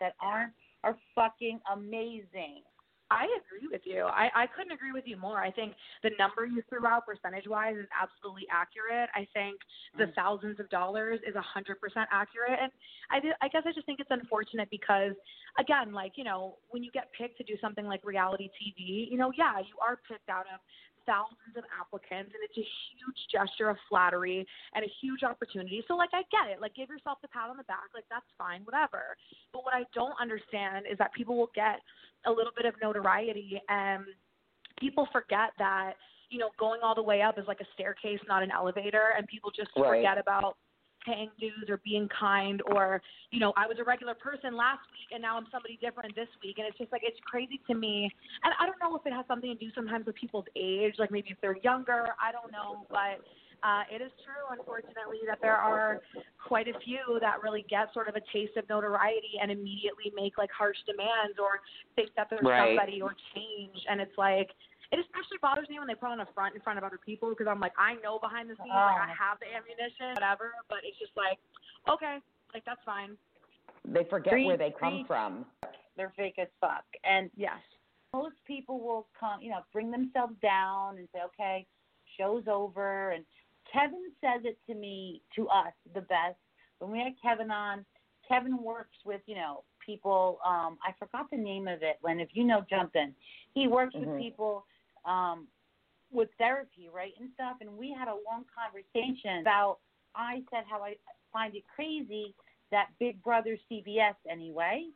that 0.00 0.14
aren't 0.20 0.52
are 0.82 0.96
fucking 1.14 1.60
amazing. 1.72 2.62
I 3.10 3.30
agree 3.38 3.68
with 3.70 3.82
you. 3.84 4.02
I, 4.02 4.30
I 4.34 4.46
couldn't 4.46 4.72
agree 4.72 4.90
with 4.90 5.04
you 5.06 5.16
more. 5.16 5.38
I 5.38 5.50
think 5.50 5.74
the 6.02 6.10
number 6.18 6.44
you 6.44 6.62
threw 6.68 6.86
out 6.86 7.06
percentage 7.06 7.46
wise 7.46 7.76
is 7.76 7.86
absolutely 7.94 8.50
accurate. 8.50 9.08
I 9.14 9.28
think 9.32 9.60
the 9.96 10.10
mm. 10.10 10.14
thousands 10.14 10.58
of 10.58 10.68
dollars 10.70 11.20
is 11.26 11.36
a 11.36 11.42
hundred 11.42 11.80
percent 11.80 12.08
accurate. 12.10 12.58
And 12.60 12.72
I 13.10 13.20
do, 13.20 13.30
I 13.40 13.46
guess 13.48 13.62
I 13.64 13.72
just 13.72 13.86
think 13.86 14.00
it's 14.00 14.10
unfortunate 14.10 14.68
because 14.70 15.14
again, 15.58 15.92
like, 15.92 16.12
you 16.16 16.24
know, 16.24 16.58
when 16.70 16.82
you 16.82 16.90
get 16.90 17.06
picked 17.16 17.38
to 17.38 17.44
do 17.44 17.54
something 17.60 17.86
like 17.86 18.04
reality 18.04 18.50
TV, 18.58 19.06
you 19.10 19.18
know, 19.18 19.30
yeah, 19.38 19.58
you 19.62 19.78
are 19.78 19.98
picked 20.08 20.28
out 20.28 20.46
of 20.52 20.58
thousands 21.06 21.56
of 21.56 21.64
applicants 21.72 22.34
and 22.34 22.42
it's 22.42 22.58
a 22.58 22.66
huge 22.92 23.20
gesture 23.30 23.70
of 23.70 23.78
flattery 23.88 24.46
and 24.74 24.84
a 24.84 24.90
huge 25.00 25.22
opportunity. 25.22 25.82
So 25.88 25.96
like 25.96 26.10
I 26.12 26.22
get 26.28 26.50
it. 26.52 26.60
Like 26.60 26.74
give 26.74 26.90
yourself 26.90 27.18
the 27.22 27.28
pat 27.28 27.48
on 27.48 27.56
the 27.56 27.64
back, 27.64 27.94
like 27.94 28.04
that's 28.10 28.26
fine, 28.36 28.62
whatever. 28.66 29.16
But 29.52 29.64
what 29.64 29.74
I 29.74 29.84
don't 29.94 30.14
understand 30.20 30.86
is 30.90 30.98
that 30.98 31.14
people 31.14 31.36
will 31.36 31.54
get 31.54 31.80
a 32.26 32.30
little 32.30 32.52
bit 32.54 32.66
of 32.66 32.74
notoriety 32.82 33.62
and 33.68 34.04
people 34.78 35.08
forget 35.12 35.54
that, 35.58 35.94
you 36.28 36.38
know, 36.38 36.50
going 36.58 36.80
all 36.82 36.94
the 36.94 37.02
way 37.02 37.22
up 37.22 37.38
is 37.38 37.46
like 37.46 37.60
a 37.60 37.68
staircase, 37.74 38.20
not 38.28 38.42
an 38.42 38.50
elevator 38.50 39.14
and 39.16 39.26
people 39.26 39.50
just 39.54 39.70
Right. 39.76 40.02
forget 40.02 40.18
about 40.18 40.58
paying 41.06 41.30
dues 41.38 41.66
or 41.68 41.80
being 41.84 42.08
kind 42.08 42.60
or 42.74 43.00
you 43.30 43.38
know 43.38 43.52
I 43.56 43.66
was 43.66 43.78
a 43.80 43.84
regular 43.84 44.14
person 44.14 44.56
last 44.56 44.82
week 44.90 45.14
and 45.14 45.22
now 45.22 45.36
I'm 45.36 45.46
somebody 45.52 45.78
different 45.80 46.14
this 46.16 46.28
week 46.42 46.58
and 46.58 46.66
it's 46.66 46.76
just 46.76 46.90
like 46.90 47.02
it's 47.04 47.18
crazy 47.24 47.60
to 47.68 47.74
me 47.74 48.10
and 48.42 48.52
I 48.58 48.66
don't 48.66 48.78
know 48.82 48.96
if 48.96 49.06
it 49.06 49.12
has 49.12 49.24
something 49.28 49.50
to 49.50 49.58
do 49.58 49.70
sometimes 49.74 50.06
with 50.06 50.16
people's 50.16 50.46
age 50.56 50.94
like 50.98 51.10
maybe 51.10 51.28
if 51.30 51.38
they're 51.40 51.58
younger 51.62 52.08
I 52.20 52.32
don't 52.32 52.50
know 52.50 52.84
but 52.90 53.22
uh, 53.62 53.82
it 53.90 54.02
is 54.02 54.12
true, 54.24 54.44
unfortunately, 54.50 55.18
that 55.26 55.38
there 55.40 55.56
are 55.56 56.00
quite 56.36 56.68
a 56.68 56.78
few 56.84 57.18
that 57.20 57.42
really 57.42 57.64
get 57.68 57.92
sort 57.94 58.08
of 58.08 58.14
a 58.14 58.20
taste 58.32 58.56
of 58.56 58.68
notoriety 58.68 59.40
and 59.40 59.50
immediately 59.50 60.12
make 60.14 60.36
like 60.38 60.50
harsh 60.50 60.76
demands 60.86 61.38
or 61.40 61.60
think 61.94 62.10
that 62.16 62.28
they're 62.28 62.40
Right. 62.42 62.76
somebody 62.76 63.00
or 63.00 63.14
change. 63.34 63.78
And 63.88 64.00
it's 64.00 64.16
like, 64.18 64.50
it 64.92 64.98
especially 65.00 65.38
bothers 65.42 65.68
me 65.68 65.78
when 65.78 65.88
they 65.88 65.94
put 65.94 66.10
on 66.10 66.20
a 66.20 66.26
front 66.34 66.54
in 66.54 66.60
front 66.60 66.78
of 66.78 66.84
other 66.84 66.98
people 66.98 67.30
because 67.30 67.46
I'm 67.48 67.60
like, 67.60 67.72
I 67.78 67.94
know 68.02 68.18
behind 68.18 68.48
the 68.48 68.54
scenes, 68.56 68.70
like 68.70 68.96
I 68.96 69.10
Oh. 69.10 69.14
have 69.18 69.38
the 69.40 69.46
ammunition, 69.54 70.14
whatever, 70.14 70.54
but 70.68 70.78
it's 70.84 70.98
just 70.98 71.16
like, 71.16 71.38
okay, 71.88 72.18
like 72.54 72.64
that's 72.64 72.82
fine. 72.84 73.16
They 73.84 74.04
forget 74.04 74.32
Preach, 74.32 74.46
where 74.46 74.56
they 74.56 74.70
come 74.70 75.04
from. 75.06 75.46
They're 75.96 76.12
fake 76.16 76.38
as 76.38 76.48
fuck. 76.60 76.84
And 77.04 77.30
Yes. 77.36 77.58
most 78.12 78.36
people 78.44 78.80
will 78.80 79.08
come, 79.18 79.40
you 79.40 79.50
know, 79.50 79.64
bring 79.72 79.90
themselves 79.90 80.34
down 80.40 80.98
and 80.98 81.08
say, 81.12 81.22
okay, 81.22 81.66
show's 82.16 82.46
over. 82.48 83.10
And 83.10 83.24
Kevin 83.72 84.12
says 84.20 84.44
it 84.44 84.58
to 84.66 84.74
me, 84.74 85.22
to 85.34 85.48
us, 85.48 85.72
the 85.94 86.02
best. 86.02 86.38
When 86.78 86.90
we 86.90 86.98
had 87.00 87.20
Kevin 87.20 87.50
on, 87.50 87.84
Kevin 88.28 88.62
works 88.62 88.96
with, 89.04 89.20
you 89.26 89.34
know, 89.36 89.64
people. 89.84 90.40
Um, 90.44 90.78
I 90.84 90.92
forgot 90.98 91.30
the 91.30 91.36
name 91.36 91.68
of 91.68 91.82
it. 91.82 91.96
When 92.00 92.18
if 92.20 92.28
you 92.32 92.44
know, 92.44 92.64
jump 92.68 92.96
in. 92.96 93.14
He 93.54 93.68
works 93.68 93.94
Mhm. 93.94 94.06
with 94.06 94.18
people 94.18 94.66
um, 95.06 95.46
with 96.12 96.28
therapy, 96.38 96.88
right, 96.92 97.12
and 97.18 97.30
stuff. 97.34 97.56
And 97.60 97.76
we 97.76 97.94
had 97.96 98.08
a 98.08 98.14
long 98.14 98.44
conversation 98.54 99.40
about. 99.40 99.78
I 100.14 100.40
said 100.50 100.64
how 100.70 100.80
I 100.80 100.94
find 101.30 101.54
it 101.54 101.64
crazy 101.74 102.34
that 102.70 102.86
Big 102.98 103.22
Brother 103.22 103.58
CBS, 103.70 104.14
anyway, 104.30 104.86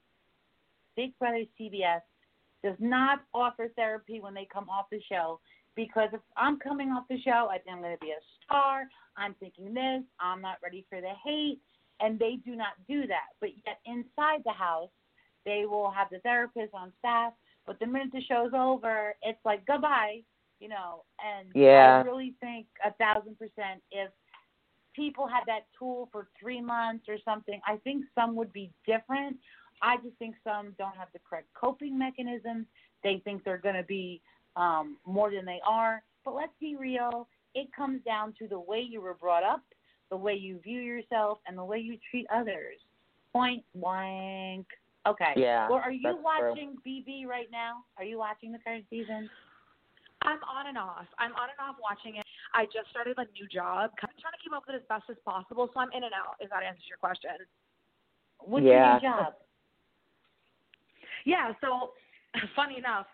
Big 0.97 1.17
Brother 1.19 1.45
CBS 1.61 2.00
does 2.64 2.76
not 2.79 3.21
offer 3.35 3.69
therapy 3.76 4.21
when 4.21 4.35
they 4.35 4.49
come 4.50 4.69
off 4.71 4.87
the 4.90 5.00
show 5.11 5.40
because 5.76 6.09
if 6.12 6.21
I'm 6.37 6.59
coming 6.59 6.88
off 6.88 7.05
the 7.09 7.21
show, 7.21 7.49
I 7.50 7.59
think 7.59 7.76
I'm 7.76 7.83
going 7.83 7.97
to 7.97 8.05
be 8.05 8.11
a 8.11 8.23
star. 8.45 8.85
I'm 9.17 9.35
thinking 9.40 9.73
this. 9.73 10.02
I'm 10.19 10.43
not 10.43 10.57
ready 10.62 10.85
for 10.88 11.00
the 11.00 11.12
hate, 11.25 11.61
and 12.00 12.19
they 12.19 12.38
do 12.45 12.57
not 12.57 12.75
do 12.88 13.07
that. 13.07 13.33
But 13.40 13.50
yet 13.67 13.79
inside 13.87 14.43
the 14.45 14.52
house, 14.52 14.90
they 15.45 15.64
will 15.67 15.90
have 15.90 16.09
the 16.11 16.19
therapist 16.21 16.75
on 16.75 16.93
staff. 16.99 17.33
But 17.67 17.79
the 17.79 17.87
minute 17.87 18.11
the 18.12 18.23
show's 18.23 18.52
over, 18.55 19.14
it's 19.23 19.38
like 19.45 19.67
goodbye, 19.67 20.23
you 20.61 20.69
know. 20.69 21.05
And 21.25 21.49
Yeah. 21.55 22.00
I 22.00 22.02
really 22.02 22.35
think 22.40 22.67
a 22.85 22.93
thousand 22.93 23.38
percent 23.38 23.83
if 23.90 24.11
people 24.95 25.26
had 25.26 25.45
that 25.47 25.67
tool 25.79 26.09
for 26.12 26.29
three 26.38 26.61
months 26.61 27.07
or 27.09 27.17
something, 27.25 27.61
I 27.67 27.76
think 27.79 28.05
some 28.14 28.35
would 28.37 28.52
be 28.52 28.71
different. 28.87 29.37
I 29.83 29.97
just 29.99 30.17
think 30.19 30.35
some 30.45 30.75
don't 30.79 30.97
have 30.97 31.09
the 31.12 31.21
correct 31.21 31.49
coping 31.55 31.99
mechanisms. 31.99 32.67
They 33.02 33.21
think 33.25 33.45
they're 33.45 33.59
going 33.59 33.76
to 33.76 33.85
be 33.85 34.21
um, 34.57 34.99
more 35.07 35.31
than 35.31 35.45
they 35.45 35.61
are. 35.67 36.02
But 36.25 36.35
let's 36.35 36.52
be 36.61 36.76
real. 36.76 37.29
It 37.55 37.69
comes 37.75 38.02
down 38.05 38.35
to 38.38 38.47
the 38.47 38.61
way 38.61 38.81
you 38.81 39.00
were 39.00 39.14
brought 39.14 39.43
up, 39.43 39.62
the 40.11 40.17
way 40.17 40.35
you 40.35 40.59
view 40.59 40.81
yourself, 40.81 41.38
and 41.47 41.57
the 41.57 41.64
way 41.64 41.79
you 41.79 41.97
treat 42.11 42.26
others. 42.35 42.76
Point 43.33 43.64
blank. 43.75 44.67
Okay. 45.09 45.33
Yeah, 45.37 45.69
Well, 45.69 45.80
are 45.83 45.90
you 45.90 46.02
that's 46.02 46.16
true. 46.16 46.50
watching 46.50 46.76
BB 46.87 47.26
right 47.26 47.49
now? 47.50 47.85
Are 47.97 48.04
you 48.04 48.19
watching 48.19 48.52
the 48.52 48.59
current 48.59 48.85
season? 48.90 49.30
I'm 50.23 50.38
on 50.45 50.66
and 50.69 50.76
off. 50.76 51.07
I'm 51.19 51.33
on 51.33 51.49
and 51.49 51.57
off 51.59 51.76
watching 51.80 52.16
it. 52.16 52.25
I 52.52 52.66
just 52.66 52.90
started 52.90 53.16
a 53.16 53.25
new 53.33 53.49
job. 53.49 53.90
I'm 54.02 54.12
trying 54.21 54.37
to 54.37 54.42
keep 54.45 54.52
up 54.52 54.64
with 54.66 54.76
it 54.76 54.85
as 54.85 54.88
best 54.88 55.09
as 55.09 55.16
possible, 55.25 55.71
so 55.73 55.80
I'm 55.80 55.88
in 55.97 56.04
and 56.04 56.12
out. 56.12 56.37
If 56.40 56.50
that 56.50 56.62
answers 56.62 56.85
your 56.88 56.99
question. 56.99 57.30
What's 58.40 58.64
Yeah. 58.64 59.00
your 59.00 59.16
new 59.16 59.25
job? 59.25 59.35
Yeah. 61.25 61.52
So, 61.62 61.92
funny 62.57 62.76
enough, 62.76 63.07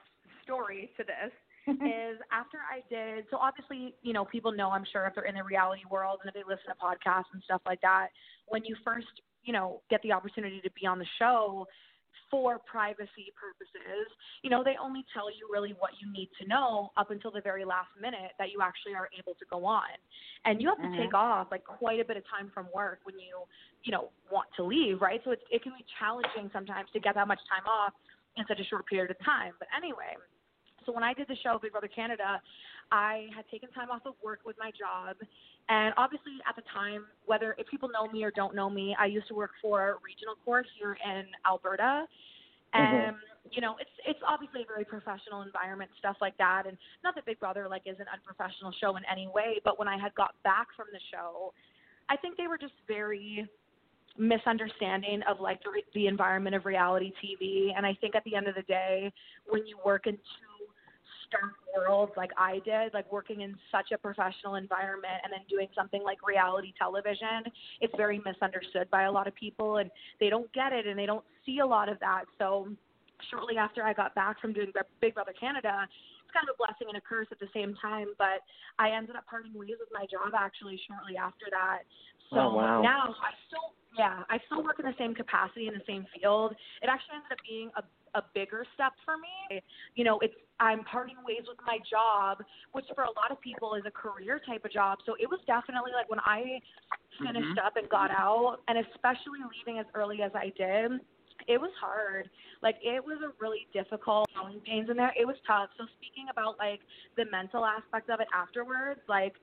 story 0.42 0.90
to 0.96 1.04
this 1.04 1.32
is 1.86 2.18
after 2.32 2.58
I 2.66 2.82
did. 2.90 3.26
So 3.30 3.36
obviously, 3.38 3.94
you 4.02 4.12
know, 4.12 4.24
people 4.24 4.50
know 4.50 4.70
I'm 4.70 4.84
sure 4.90 5.06
if 5.06 5.14
they're 5.14 5.24
in 5.30 5.36
the 5.36 5.44
reality 5.44 5.82
world 5.88 6.18
and 6.22 6.28
if 6.28 6.34
they 6.34 6.42
listen 6.42 6.66
to 6.70 6.78
podcasts 6.82 7.30
and 7.32 7.42
stuff 7.44 7.60
like 7.66 7.80
that, 7.82 8.08
when 8.46 8.64
you 8.64 8.74
first, 8.84 9.06
you 9.46 9.52
know, 9.52 9.80
get 9.88 10.02
the 10.02 10.12
opportunity 10.12 10.60
to 10.60 10.70
be 10.78 10.86
on 10.86 10.98
the 10.98 11.06
show. 11.18 11.66
For 12.30 12.58
privacy 12.58 13.30
purposes, 13.38 14.10
you 14.42 14.50
know, 14.50 14.64
they 14.64 14.74
only 14.82 15.04
tell 15.14 15.30
you 15.30 15.48
really 15.52 15.76
what 15.78 15.92
you 16.00 16.10
need 16.10 16.28
to 16.40 16.48
know 16.48 16.90
up 16.96 17.12
until 17.12 17.30
the 17.30 17.40
very 17.40 17.64
last 17.64 17.90
minute 18.00 18.32
that 18.40 18.50
you 18.50 18.58
actually 18.62 18.94
are 18.94 19.08
able 19.16 19.34
to 19.34 19.44
go 19.48 19.64
on. 19.64 19.94
And 20.44 20.60
you 20.60 20.68
have 20.68 20.80
to 20.82 20.88
Mhm. 20.88 20.96
take 20.96 21.14
off 21.14 21.48
like 21.52 21.62
quite 21.62 22.00
a 22.00 22.04
bit 22.04 22.16
of 22.16 22.26
time 22.26 22.50
from 22.50 22.66
work 22.74 23.00
when 23.04 23.16
you, 23.20 23.46
you 23.84 23.92
know, 23.92 24.10
want 24.32 24.48
to 24.56 24.64
leave, 24.64 25.00
right? 25.00 25.22
So 25.24 25.30
it's, 25.30 25.44
it 25.50 25.62
can 25.62 25.72
be 25.72 25.84
challenging 26.00 26.50
sometimes 26.52 26.90
to 26.94 27.00
get 27.00 27.14
that 27.14 27.28
much 27.28 27.40
time 27.48 27.66
off 27.66 27.92
in 28.36 28.44
such 28.48 28.58
a 28.58 28.64
short 28.64 28.86
period 28.86 29.10
of 29.10 29.18
time. 29.24 29.52
But 29.60 29.68
anyway, 29.76 30.16
so 30.86 30.92
when 30.92 31.02
I 31.02 31.12
did 31.12 31.28
the 31.28 31.36
show 31.42 31.58
Big 31.60 31.72
Brother 31.72 31.88
Canada, 31.88 32.40
I 32.90 33.26
had 33.34 33.44
taken 33.50 33.70
time 33.72 33.90
off 33.90 34.02
of 34.06 34.14
work 34.24 34.40
with 34.46 34.56
my 34.58 34.70
job. 34.70 35.16
And 35.68 35.92
obviously 35.96 36.38
at 36.48 36.54
the 36.56 36.62
time, 36.72 37.04
whether 37.26 37.54
if 37.58 37.66
people 37.66 37.90
know 37.90 38.10
me 38.10 38.22
or 38.22 38.30
don't 38.30 38.54
know 38.54 38.70
me, 38.70 38.96
I 38.98 39.06
used 39.06 39.28
to 39.28 39.34
work 39.34 39.50
for 39.60 39.98
Regional 40.04 40.36
Court 40.44 40.66
here 40.78 40.96
in 41.04 41.24
Alberta. 41.44 42.06
Mm-hmm. 42.74 42.94
And 42.94 43.16
you 43.52 43.60
know, 43.60 43.76
it's 43.80 43.90
it's 44.06 44.18
obviously 44.26 44.62
a 44.62 44.66
very 44.66 44.84
professional 44.84 45.42
environment, 45.42 45.90
stuff 45.98 46.16
like 46.20 46.36
that. 46.38 46.64
And 46.66 46.76
not 47.04 47.14
that 47.14 47.26
Big 47.26 47.38
Brother 47.38 47.68
like 47.68 47.82
is 47.86 47.96
an 47.98 48.06
unprofessional 48.12 48.72
show 48.80 48.96
in 48.96 49.02
any 49.10 49.28
way, 49.28 49.60
but 49.64 49.78
when 49.78 49.88
I 49.88 49.98
had 49.98 50.14
got 50.14 50.34
back 50.42 50.68
from 50.76 50.86
the 50.92 51.00
show, 51.12 51.52
I 52.08 52.16
think 52.16 52.36
they 52.36 52.46
were 52.46 52.58
just 52.58 52.74
very 52.88 53.46
misunderstanding 54.18 55.20
of 55.28 55.40
like 55.40 55.60
the, 55.62 55.70
the 55.94 56.06
environment 56.06 56.56
of 56.56 56.64
reality 56.64 57.12
TV. 57.22 57.70
And 57.76 57.84
I 57.84 57.94
think 58.00 58.14
at 58.14 58.24
the 58.24 58.34
end 58.34 58.48
of 58.48 58.54
the 58.54 58.62
day, 58.62 59.12
when 59.48 59.66
you 59.66 59.78
work 59.84 60.06
in 60.06 60.14
two 60.14 60.55
stark 61.28 61.52
worlds 61.76 62.12
like 62.16 62.30
I 62.36 62.60
did, 62.64 62.94
like 62.94 63.10
working 63.12 63.42
in 63.42 63.56
such 63.70 63.92
a 63.92 63.98
professional 63.98 64.54
environment 64.54 65.20
and 65.24 65.32
then 65.32 65.40
doing 65.48 65.68
something 65.74 66.02
like 66.02 66.26
reality 66.26 66.72
television, 66.78 67.44
it's 67.80 67.94
very 67.96 68.20
misunderstood 68.24 68.90
by 68.90 69.04
a 69.04 69.12
lot 69.12 69.26
of 69.26 69.34
people 69.34 69.78
and 69.78 69.90
they 70.20 70.30
don't 70.30 70.52
get 70.52 70.72
it 70.72 70.86
and 70.86 70.98
they 70.98 71.06
don't 71.06 71.24
see 71.44 71.58
a 71.60 71.66
lot 71.66 71.88
of 71.88 71.98
that. 72.00 72.24
So 72.38 72.68
shortly 73.30 73.56
after 73.56 73.82
I 73.82 73.92
got 73.92 74.14
back 74.14 74.40
from 74.40 74.52
doing 74.52 74.72
Big 75.00 75.14
Brother 75.14 75.34
Canada, 75.38 75.86
it's 76.24 76.32
kind 76.32 76.48
of 76.48 76.54
a 76.54 76.58
blessing 76.58 76.88
and 76.88 76.96
a 76.96 77.00
curse 77.00 77.28
at 77.30 77.38
the 77.38 77.48
same 77.54 77.74
time, 77.80 78.08
but 78.18 78.44
I 78.78 78.90
ended 78.90 79.16
up 79.16 79.26
parting 79.26 79.52
ways 79.54 79.76
with 79.78 79.88
my 79.92 80.06
job 80.10 80.34
actually 80.36 80.80
shortly 80.86 81.16
after 81.16 81.46
that. 81.50 81.82
So 82.30 82.40
Oh, 82.40 82.54
wow. 82.54 82.82
now 82.82 83.14
I 83.22 83.30
still 83.46 83.72
yeah, 83.98 84.22
I 84.28 84.38
still 84.46 84.62
work 84.62 84.78
in 84.78 84.86
the 84.86 84.94
same 84.98 85.14
capacity 85.14 85.68
in 85.68 85.74
the 85.74 85.84
same 85.86 86.06
field. 86.14 86.52
It 86.82 86.88
actually 86.88 87.16
ended 87.16 87.32
up 87.32 87.38
being 87.46 87.70
a 87.76 87.82
a 88.16 88.22
bigger 88.34 88.64
step 88.74 88.92
for 89.04 89.14
me. 89.20 89.60
You 89.94 90.04
know, 90.04 90.18
it's 90.20 90.34
I'm 90.58 90.82
parting 90.84 91.16
ways 91.28 91.44
with 91.46 91.58
my 91.66 91.78
job, 91.88 92.38
which 92.72 92.86
for 92.94 93.04
a 93.04 93.12
lot 93.12 93.30
of 93.30 93.38
people 93.40 93.74
is 93.74 93.84
a 93.86 93.90
career 93.90 94.40
type 94.40 94.64
of 94.64 94.72
job. 94.72 94.98
So 95.04 95.14
it 95.20 95.28
was 95.28 95.38
definitely 95.46 95.92
like 95.92 96.08
when 96.08 96.20
I 96.20 96.58
finished 97.20 97.44
mm-hmm. 97.44 97.66
up 97.66 97.76
and 97.76 97.88
got 97.90 98.10
out, 98.10 98.64
and 98.68 98.78
especially 98.88 99.44
leaving 99.44 99.78
as 99.78 99.86
early 99.94 100.22
as 100.22 100.32
I 100.34 100.50
did, 100.56 101.00
it 101.46 101.60
was 101.60 101.70
hard. 101.78 102.28
Like 102.62 102.76
it 102.82 103.04
was 103.04 103.20
a 103.20 103.36
really 103.38 103.68
difficult 103.72 104.26
growing 104.34 104.60
pains 104.60 104.88
in 104.88 104.96
there. 104.96 105.12
It 105.12 105.26
was 105.26 105.36
tough. 105.46 105.68
So 105.76 105.84
speaking 106.00 106.32
about 106.32 106.56
like 106.58 106.80
the 107.16 107.28
mental 107.30 107.64
aspect 107.64 108.08
of 108.08 108.20
it 108.20 108.28
afterwards, 108.34 109.00
like 109.08 109.34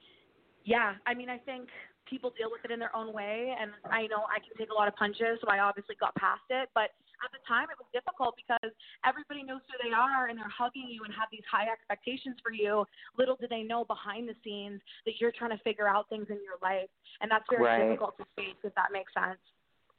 yeah, 0.65 0.95
I 1.05 1.13
mean 1.13 1.29
I 1.29 1.37
think 1.37 1.69
people 2.13 2.29
deal 2.37 2.53
with 2.53 2.61
it 2.61 2.69
in 2.69 2.77
their 2.77 2.93
own 2.93 3.09
way 3.09 3.57
and 3.57 3.73
I 3.89 4.05
know 4.05 4.29
I 4.29 4.37
can 4.37 4.53
take 4.53 4.69
a 4.69 4.77
lot 4.77 4.85
of 4.85 4.93
punches, 4.93 5.41
so 5.41 5.49
I 5.49 5.65
obviously 5.65 5.97
got 5.97 6.13
past 6.13 6.45
it, 6.53 6.69
but 6.77 6.93
at 7.25 7.33
the 7.33 7.41
time 7.49 7.73
it 7.73 7.77
was 7.81 7.89
difficult 7.89 8.37
because 8.37 8.69
everybody 9.01 9.41
knows 9.41 9.65
who 9.65 9.81
they 9.81 9.89
are 9.89 10.29
and 10.29 10.37
they're 10.37 10.53
hugging 10.53 10.85
you 10.93 11.01
and 11.09 11.13
have 11.17 11.25
these 11.33 11.45
high 11.49 11.65
expectations 11.73 12.37
for 12.45 12.53
you. 12.53 12.85
Little 13.17 13.33
do 13.41 13.49
they 13.49 13.65
know 13.65 13.81
behind 13.89 14.29
the 14.29 14.37
scenes 14.45 14.77
that 15.09 15.17
you're 15.17 15.33
trying 15.33 15.57
to 15.57 15.61
figure 15.65 15.89
out 15.89 16.05
things 16.13 16.29
in 16.29 16.37
your 16.45 16.61
life 16.61 16.91
and 17.25 17.33
that's 17.33 17.49
very 17.49 17.65
Right. 17.65 17.81
difficult 17.89 18.13
to 18.21 18.25
face 18.37 18.59
if 18.61 18.75
that 18.77 18.93
makes 18.93 19.09
sense. 19.17 19.41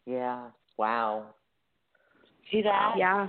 Yeah. 0.07 0.55
Wow. 0.79 1.35
See 2.53 2.63
that? 2.63 2.95
Yeah. 2.97 3.27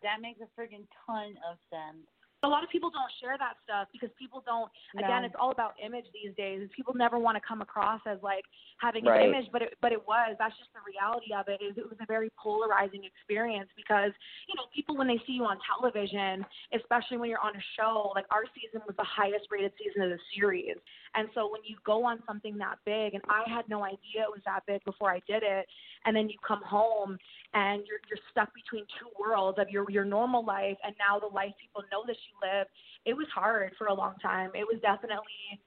That 0.00 0.24
makes 0.24 0.40
a 0.40 0.48
friggin' 0.56 0.88
ton 1.04 1.36
of 1.44 1.60
sense. 1.68 2.08
A 2.42 2.48
lot 2.48 2.64
of 2.64 2.70
people 2.70 2.90
don't 2.90 3.10
share 3.20 3.36
that 3.36 3.60
stuff 3.64 3.88
because 3.92 4.08
people 4.18 4.42
don't 4.46 4.70
again 4.96 5.24
it's 5.24 5.34
all 5.38 5.50
about 5.50 5.74
image 5.84 6.06
these 6.12 6.34
days. 6.36 6.68
People 6.74 6.94
never 6.94 7.18
want 7.18 7.36
to 7.36 7.42
come 7.46 7.60
across 7.60 8.00
as 8.06 8.18
like 8.22 8.44
having 8.80 9.04
Right. 9.04 9.22
an 9.22 9.34
image 9.34 9.46
but 9.52 9.62
it 9.62 9.76
but 9.80 9.92
it 9.92 10.00
was. 10.06 10.36
That's 10.38 10.56
just 10.56 10.70
the 10.72 10.80
reality 10.84 11.32
of 11.36 11.48
it. 11.48 11.60
Is 11.62 11.76
it 11.76 11.84
was 11.84 11.98
a 12.00 12.06
very 12.06 12.30
polarizing 12.40 13.04
experience 13.04 13.68
because 13.76 14.12
you 14.48 14.54
know 14.56 14.64
people 14.74 14.96
when 14.96 15.08
they 15.08 15.20
see 15.26 15.32
you 15.36 15.44
on 15.44 15.58
television 15.68 16.44
especially 16.72 17.16
when 17.16 17.28
you're 17.28 17.44
on 17.44 17.56
a 17.56 17.64
show 17.76 18.12
like 18.14 18.26
our 18.30 18.44
season 18.54 18.80
was 18.86 18.96
the 18.96 19.04
highest 19.04 19.46
rated 19.50 19.72
season 19.76 20.02
of 20.02 20.10
the 20.10 20.18
series. 20.34 20.76
And 21.14 21.28
so 21.34 21.50
when 21.50 21.60
you 21.64 21.76
go 21.84 22.04
on 22.04 22.22
something 22.26 22.56
that 22.58 22.78
big 22.84 23.14
and 23.14 23.22
i 23.28 23.42
had 23.48 23.68
no 23.68 23.84
idea 23.84 24.22
it 24.24 24.30
was 24.32 24.40
that 24.46 24.64
big 24.66 24.82
before 24.84 25.10
i 25.10 25.20
did 25.26 25.42
it 25.42 25.66
and 26.04 26.14
then 26.16 26.28
you 26.28 26.36
come 26.46 26.62
home 26.62 27.18
and 27.54 27.82
you're 27.86 28.00
you're 28.08 28.18
stuck 28.30 28.50
between 28.54 28.84
two 28.98 29.08
worlds 29.18 29.58
of 29.58 29.68
your 29.68 29.90
your 29.90 30.04
normal 30.04 30.44
life 30.44 30.76
and 30.84 30.94
now 30.98 31.18
the 31.18 31.26
life 31.26 31.52
people 31.60 31.82
know 31.90 32.02
that 32.06 32.16
you 32.28 32.29
live 32.42 32.66
it 33.04 33.14
was 33.14 33.26
hard 33.34 33.72
for 33.76 33.88
a 33.88 33.94
long 33.94 34.14
time 34.22 34.50
it 34.54 34.64
was 34.64 34.78
definitely 34.82 35.58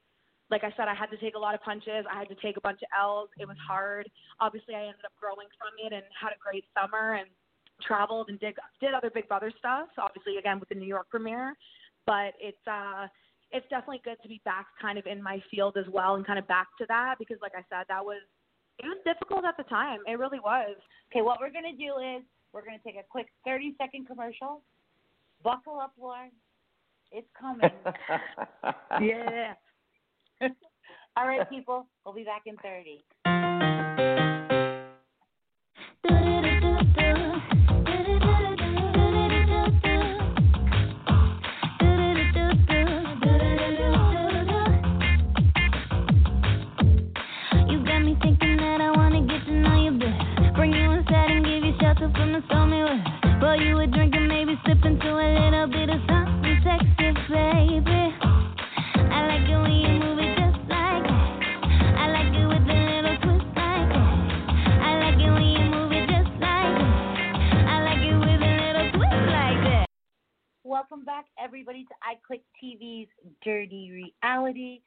like 0.51 0.63
I 0.63 0.73
said, 0.77 0.85
I 0.87 0.93
had 0.93 1.09
to 1.09 1.17
take 1.17 1.33
a 1.33 1.39
lot 1.39 1.55
of 1.55 1.61
punches. 1.65 2.05
I 2.05 2.19
had 2.19 2.29
to 2.29 2.37
take 2.37 2.57
a 2.57 2.61
bunch 2.61 2.77
of 2.83 2.89
L's. 2.93 3.29
It 3.39 3.47
was 3.47 3.57
hard. 3.57 4.05
Obviously, 4.39 4.75
I 4.75 4.85
ended 4.85 5.01
up 5.01 5.15
growing 5.19 5.49
from 5.57 5.73
it 5.81 5.93
and 5.93 6.03
had 6.13 6.29
a 6.29 6.37
great 6.37 6.63
summer 6.77 7.15
and 7.15 7.25
traveled 7.81 8.29
and 8.29 8.39
did 8.39 8.53
did 8.79 8.93
other 8.93 9.09
Big 9.09 9.27
Brother 9.27 9.51
stuff. 9.57 9.89
Obviously, 9.97 10.37
again 10.37 10.59
with 10.59 10.69
the 10.69 10.75
New 10.75 10.85
York 10.85 11.09
premiere, 11.09 11.55
but 12.05 12.37
it's 12.39 12.61
uh 12.67 13.07
it's 13.51 13.65
definitely 13.69 14.01
good 14.03 14.17
to 14.21 14.29
be 14.29 14.41
back 14.45 14.65
kind 14.81 14.97
of 14.97 15.05
in 15.05 15.21
my 15.21 15.41
field 15.49 15.77
as 15.77 15.85
well 15.91 16.15
and 16.15 16.25
kind 16.25 16.39
of 16.39 16.47
back 16.47 16.67
to 16.79 16.85
that 16.87 17.15
because 17.17 17.37
like 17.41 17.53
I 17.55 17.65
said, 17.69 17.85
that 17.89 18.03
was 18.03 18.21
it 18.77 18.85
was 18.85 18.97
difficult 19.05 19.45
at 19.45 19.57
the 19.57 19.63
time. 19.63 19.99
It 20.05 20.19
really 20.19 20.39
was. 20.39 20.75
Okay, 21.11 21.21
what 21.21 21.39
we're 21.39 21.53
gonna 21.53 21.73
do 21.73 21.97
is 21.97 22.21
we're 22.53 22.65
gonna 22.65 22.83
take 22.85 22.95
a 22.95 23.05
quick 23.09 23.27
thirty 23.45 23.75
second 23.77 24.05
commercial. 24.05 24.61
Buckle 25.43 25.79
up, 25.79 25.93
Lauren. 25.99 26.31
It's 27.15 27.27
coming. 27.39 27.69
yeah. 29.01 29.53
All 31.15 31.27
right, 31.27 31.47
people. 31.47 31.85
We'll 32.03 32.15
be 32.15 32.23
back 32.23 32.41
in 32.47 32.57
thirty. 32.57 33.05
You 47.69 47.85
got 47.85 47.99
me 47.99 48.17
thinking 48.23 48.53
Welcome 70.83 71.05
back, 71.05 71.27
everybody, 71.41 71.85
to 71.85 71.93
iClick 72.03 72.41
TV's 72.61 73.07
Dirty 73.41 74.11
Reality. 74.21 74.81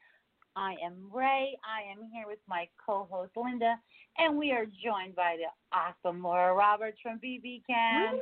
I 0.54 0.74
am 0.84 1.10
Ray. 1.10 1.56
I 1.64 1.90
am 1.90 2.10
here 2.12 2.26
with 2.26 2.38
my 2.46 2.68
co-host 2.84 3.30
Linda, 3.34 3.76
and 4.18 4.36
we 4.36 4.52
are 4.52 4.66
joined 4.66 5.16
by 5.16 5.38
the 5.38 5.48
awesome 5.74 6.22
Laura 6.22 6.52
Roberts 6.52 6.98
from 7.02 7.18
BB 7.18 7.62
Can. 7.66 8.20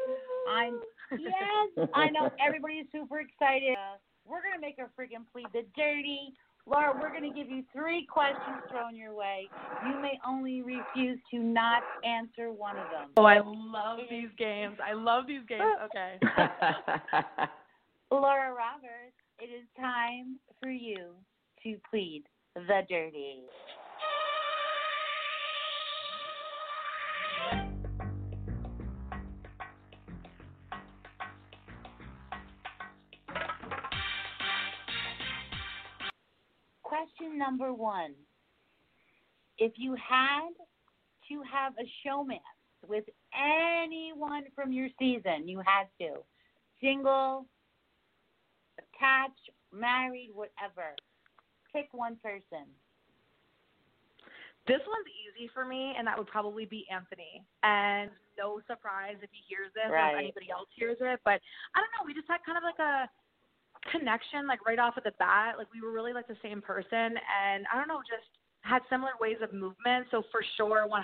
I'm 0.48 0.78
yes, 1.18 1.88
I 1.94 2.10
know 2.10 2.30
everybody 2.38 2.74
is 2.74 2.86
super 2.92 3.18
excited. 3.18 3.72
Uh, 3.72 3.96
we're 4.24 4.40
gonna 4.40 4.60
make 4.60 4.76
her 4.78 4.88
freaking 4.96 5.26
plead 5.32 5.46
the 5.52 5.62
dirty. 5.76 6.32
Laura, 6.66 6.96
we're 7.02 7.12
gonna 7.12 7.34
give 7.34 7.50
you 7.50 7.64
three 7.72 8.06
questions 8.06 8.62
thrown 8.70 8.94
your 8.94 9.14
way. 9.14 9.48
You 9.88 10.00
may 10.00 10.20
only 10.24 10.62
refuse 10.62 11.18
to 11.32 11.38
not 11.40 11.82
answer 12.04 12.52
one 12.52 12.76
of 12.76 12.88
them. 12.92 13.10
Oh, 13.16 13.24
I 13.24 13.40
love 13.44 13.98
these 14.08 14.30
games. 14.38 14.76
I 14.80 14.92
love 14.92 15.26
these 15.26 15.42
games. 15.48 15.64
Okay. 15.86 16.20
Laura 18.10 18.52
Roberts, 18.52 19.16
it 19.38 19.46
is 19.46 19.66
time 19.78 20.38
for 20.60 20.70
you 20.70 21.14
to 21.62 21.76
plead 21.90 22.24
the 22.54 22.82
dirty. 22.88 23.42
Question 36.82 37.38
number 37.38 37.72
one. 37.72 38.14
If 39.58 39.72
you 39.76 39.94
had 39.94 40.50
to 41.28 41.42
have 41.50 41.74
a 41.78 42.06
showmance 42.06 42.38
with 42.86 43.04
anyone 43.34 44.44
from 44.54 44.72
your 44.72 44.88
season, 44.98 45.48
you 45.48 45.58
had 45.58 45.86
to. 46.00 46.20
Single, 46.80 47.46
attached, 48.94 49.50
married, 49.72 50.30
whatever. 50.34 50.94
Pick 51.72 51.90
one 51.92 52.16
person. 52.22 52.70
This 54.66 54.80
one's 54.88 55.10
easy 55.12 55.50
for 55.52 55.66
me, 55.66 55.92
and 55.98 56.06
that 56.06 56.16
would 56.16 56.28
probably 56.28 56.64
be 56.64 56.86
Anthony. 56.88 57.44
And 57.62 58.08
no 58.38 58.64
surprise 58.66 59.20
if 59.20 59.28
he 59.28 59.44
hears 59.44 59.68
this 59.74 59.90
or 59.90 59.98
if 59.98 60.16
anybody 60.16 60.48
else 60.48 60.68
hears 60.72 60.96
it. 61.00 61.20
But 61.24 61.44
I 61.76 61.84
don't 61.84 61.92
know. 61.92 62.06
We 62.06 62.14
just 62.14 62.28
had 62.28 62.40
kind 62.46 62.56
of 62.56 62.64
like 62.64 62.80
a 62.80 63.04
connection, 63.92 64.48
like 64.48 64.64
right 64.64 64.78
off 64.78 64.96
of 64.96 65.04
the 65.04 65.12
bat. 65.18 65.60
Like 65.60 65.68
we 65.68 65.84
were 65.84 65.92
really 65.92 66.16
like 66.16 66.26
the 66.26 66.40
same 66.40 66.62
person, 66.64 67.20
and 67.20 67.68
I 67.68 67.76
don't 67.76 67.88
know, 67.88 68.00
just 68.08 68.24
had 68.64 68.80
similar 68.88 69.12
ways 69.20 69.36
of 69.44 69.52
movement. 69.52 70.08
So 70.10 70.24
for 70.32 70.40
sure, 70.56 70.88
100%, 70.88 70.96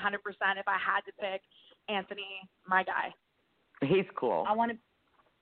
if 0.56 0.64
I 0.64 0.78
had 0.80 1.04
to 1.04 1.12
pick 1.20 1.44
Anthony, 1.92 2.40
my 2.64 2.82
guy. 2.82 3.12
He's 3.84 4.08
cool. 4.16 4.44
I 4.48 4.56
want 4.56 4.72
to 4.72 4.78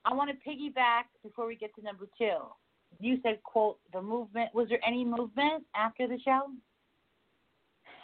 I 0.05 0.15
want 0.15 0.31
to 0.31 0.37
piggyback 0.49 1.11
before 1.23 1.47
we 1.47 1.57
get 1.57 1.75
to 1.77 1.83
number 1.83 2.07
two. 2.17 2.39
You 3.01 3.19
said 3.23 3.43
quote 3.43 3.79
the 3.93 4.01
movement. 4.01 4.55
Was 4.55 4.69
there 4.69 4.81
any 4.87 5.05
movement 5.05 5.65
after 5.77 6.09
the 6.09 6.19
show? 6.25 6.49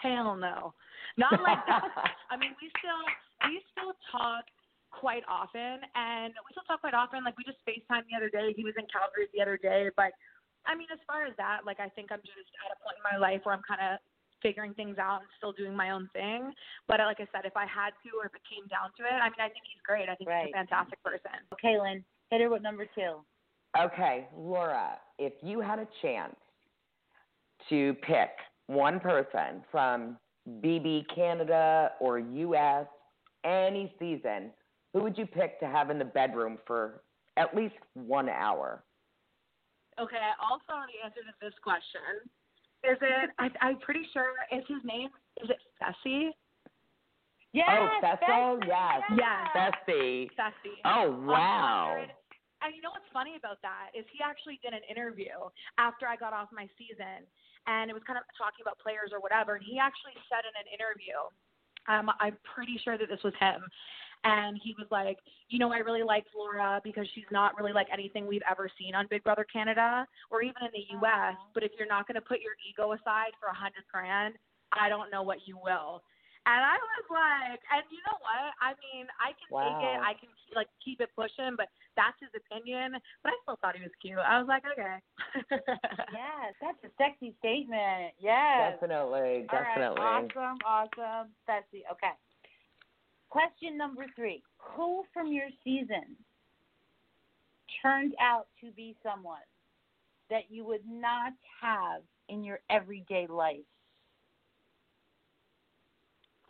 Hell 0.02 0.36
no, 0.36 0.74
not 1.16 1.40
like 1.40 1.64
that. 1.66 1.88
I 2.30 2.36
mean, 2.36 2.52
we 2.60 2.68
still 2.76 3.02
we 3.48 3.62
still 3.72 3.96
talk 4.12 4.44
quite 4.92 5.24
often, 5.26 5.80
and 5.96 6.36
we 6.36 6.52
still 6.52 6.68
talk 6.68 6.80
quite 6.84 6.94
often. 6.94 7.24
Like 7.24 7.38
we 7.38 7.44
just 7.44 7.58
Facetime 7.64 8.04
the 8.10 8.16
other 8.16 8.28
day. 8.28 8.52
He 8.52 8.64
was 8.64 8.74
in 8.76 8.84
Calgary 8.92 9.32
the 9.32 9.40
other 9.40 9.56
day, 9.56 9.88
but 9.96 10.12
I 10.66 10.76
mean, 10.76 10.88
as 10.92 11.00
far 11.08 11.24
as 11.24 11.32
that, 11.36 11.64
like 11.64 11.80
I 11.80 11.88
think 11.88 12.12
I'm 12.12 12.20
just 12.20 12.52
at 12.60 12.76
a 12.76 12.78
point 12.84 13.00
in 13.00 13.04
my 13.04 13.16
life 13.16 13.40
where 13.44 13.56
I'm 13.56 13.64
kind 13.64 13.80
of 13.80 13.96
figuring 14.44 14.74
things 14.74 14.98
out 14.98 15.20
and 15.20 15.28
still 15.38 15.52
doing 15.52 15.74
my 15.74 15.90
own 15.90 16.08
thing. 16.12 16.52
But 16.86 17.00
like 17.00 17.16
I 17.18 17.26
said, 17.32 17.46
if 17.46 17.56
I 17.56 17.64
had 17.64 17.96
to, 18.04 18.10
or 18.20 18.26
if 18.26 18.34
it 18.36 18.44
came 18.44 18.68
down 18.68 18.92
to 18.98 19.02
it, 19.02 19.16
I 19.16 19.24
mean, 19.32 19.40
I 19.40 19.48
think 19.48 19.64
he's 19.64 19.80
great. 19.84 20.08
I 20.08 20.14
think 20.14 20.28
Right. 20.28 20.46
he's 20.46 20.54
a 20.54 20.58
fantastic 20.58 21.02
person. 21.02 21.32
Okay, 21.54 21.80
Lynn, 21.80 22.04
hit 22.30 22.42
her 22.42 22.50
with 22.50 22.62
number 22.62 22.86
two. 22.94 23.24
Okay, 23.76 24.28
Laura, 24.36 25.00
if 25.18 25.32
you 25.42 25.60
had 25.60 25.78
a 25.78 25.88
chance 26.02 26.36
to 27.70 27.94
pick 28.02 28.30
one 28.66 29.00
person 29.00 29.64
from 29.72 30.18
BB 30.60 31.08
Canada 31.14 31.92
or 31.98 32.18
US, 32.18 32.86
any 33.44 33.94
season, 33.98 34.52
who 34.92 35.00
would 35.00 35.16
you 35.16 35.26
pick 35.26 35.58
to 35.60 35.66
have 35.66 35.90
in 35.90 35.98
the 35.98 36.04
bedroom 36.04 36.58
for 36.66 37.02
at 37.36 37.56
least 37.56 37.74
one 37.94 38.28
hour? 38.28 38.84
Okay, 39.98 40.16
I 40.16 40.34
also 40.42 40.64
know 40.68 40.84
the 40.86 41.04
answer 41.04 41.20
to 41.20 41.34
this 41.40 41.54
question. 41.62 42.00
Is 42.84 42.98
it? 43.00 43.30
I, 43.38 43.48
I'm 43.60 43.78
pretty 43.80 44.04
sure. 44.12 44.36
Is 44.52 44.64
his 44.68 44.84
name? 44.84 45.08
Is 45.42 45.48
it 45.48 45.58
Fessy? 45.80 46.30
Yes, 47.54 47.70
oh, 47.70 47.88
Fesso? 48.02 48.58
Bessie, 48.58 48.66
Yes. 48.66 49.00
yes. 49.16 49.72
Bessie. 49.86 50.30
Fessy. 50.36 50.74
Oh, 50.84 51.10
wow. 51.22 51.94
100. 52.02 52.10
And 52.66 52.74
you 52.74 52.80
know 52.80 52.90
what's 52.90 53.06
funny 53.12 53.36
about 53.36 53.60
that 53.62 53.92
is 53.94 54.08
he 54.10 54.24
actually 54.24 54.58
did 54.64 54.72
an 54.72 54.80
interview 54.88 55.36
after 55.76 56.08
I 56.08 56.16
got 56.16 56.32
off 56.32 56.48
my 56.50 56.66
season, 56.80 57.28
and 57.68 57.92
it 57.92 57.94
was 57.94 58.02
kind 58.08 58.16
of 58.18 58.24
talking 58.34 58.64
about 58.64 58.80
players 58.80 59.12
or 59.12 59.20
whatever. 59.20 59.54
And 59.54 59.64
he 59.64 59.78
actually 59.78 60.16
said 60.32 60.48
in 60.48 60.54
an 60.56 60.68
interview, 60.72 61.14
um, 61.86 62.08
I'm 62.18 62.40
pretty 62.42 62.80
sure 62.80 62.96
that 62.96 63.06
this 63.12 63.20
was 63.22 63.36
him, 63.36 63.60
and 64.24 64.58
he 64.62 64.74
was 64.78 64.88
like, 64.90 65.18
you 65.48 65.58
know, 65.58 65.72
I 65.72 65.78
really 65.78 66.02
liked 66.02 66.28
Laura 66.34 66.80
because 66.82 67.06
she's 67.14 67.28
not 67.30 67.56
really 67.56 67.72
like 67.72 67.86
anything 67.92 68.26
we've 68.26 68.44
ever 68.50 68.70
seen 68.80 68.94
on 68.94 69.06
Big 69.08 69.22
Brother 69.22 69.46
Canada 69.50 70.06
or 70.30 70.42
even 70.42 70.64
in 70.64 70.72
the 70.72 70.84
oh, 70.96 71.00
U.S. 71.04 71.36
But 71.52 71.62
if 71.62 71.72
you're 71.78 71.88
not 71.88 72.08
going 72.08 72.16
to 72.16 72.24
put 72.24 72.40
your 72.40 72.56
ego 72.64 72.92
aside 72.92 73.36
for 73.38 73.52
a 73.52 73.54
hundred 73.54 73.84
grand, 73.92 74.34
I 74.72 74.88
don't 74.88 75.12
know 75.12 75.22
what 75.22 75.44
you 75.46 75.60
will. 75.60 76.02
And 76.44 76.60
I 76.60 76.76
was 76.76 77.06
like, 77.08 77.60
and 77.72 77.84
you 77.88 78.04
know 78.04 78.20
what? 78.20 78.52
I 78.60 78.76
mean, 78.76 79.08
I 79.16 79.32
can 79.32 79.48
take 79.48 79.80
it. 79.80 79.96
I 79.96 80.12
can 80.12 80.28
like 80.52 80.68
keep 80.84 81.00
it 81.00 81.08
pushing, 81.16 81.56
but 81.56 81.72
that's 81.96 82.20
his 82.20 82.28
opinion. 82.36 83.00
But 83.24 83.32
I 83.32 83.36
still 83.44 83.56
thought 83.64 83.76
he 83.76 83.80
was 83.80 83.96
cute. 83.96 84.20
I 84.20 84.36
was 84.36 84.48
like, 84.48 84.64
okay. 84.68 85.00
Yes, 86.12 86.52
that's 86.60 86.80
a 86.84 86.92
sexy 87.00 87.32
statement. 87.40 88.12
Yes. 88.20 88.76
Definitely, 88.76 89.48
All 89.48 89.56
right, 89.56 89.72
definitely. 89.72 90.04
Awesome, 90.04 90.60
awesome. 90.68 91.32
Betsy. 91.48 91.80
Okay. 91.88 92.12
Question 93.34 93.76
number 93.76 94.06
three. 94.14 94.44
Who 94.58 95.02
from 95.12 95.32
your 95.32 95.48
season 95.64 96.14
turned 97.82 98.14
out 98.20 98.46
to 98.60 98.70
be 98.70 98.94
someone 99.02 99.42
that 100.30 100.42
you 100.50 100.64
would 100.64 100.86
not 100.88 101.32
have 101.60 102.02
in 102.28 102.44
your 102.44 102.60
everyday 102.70 103.26
life? 103.26 103.66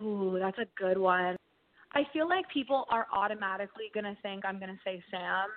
Ooh, 0.02 0.36
that's 0.38 0.58
a 0.58 0.66
good 0.76 0.98
one. 0.98 1.36
I 1.94 2.02
feel 2.12 2.28
like 2.28 2.46
people 2.52 2.84
are 2.90 3.06
automatically 3.10 3.90
gonna 3.94 4.14
think 4.20 4.44
I'm 4.44 4.60
gonna 4.60 4.78
say 4.84 5.02
Sam, 5.10 5.48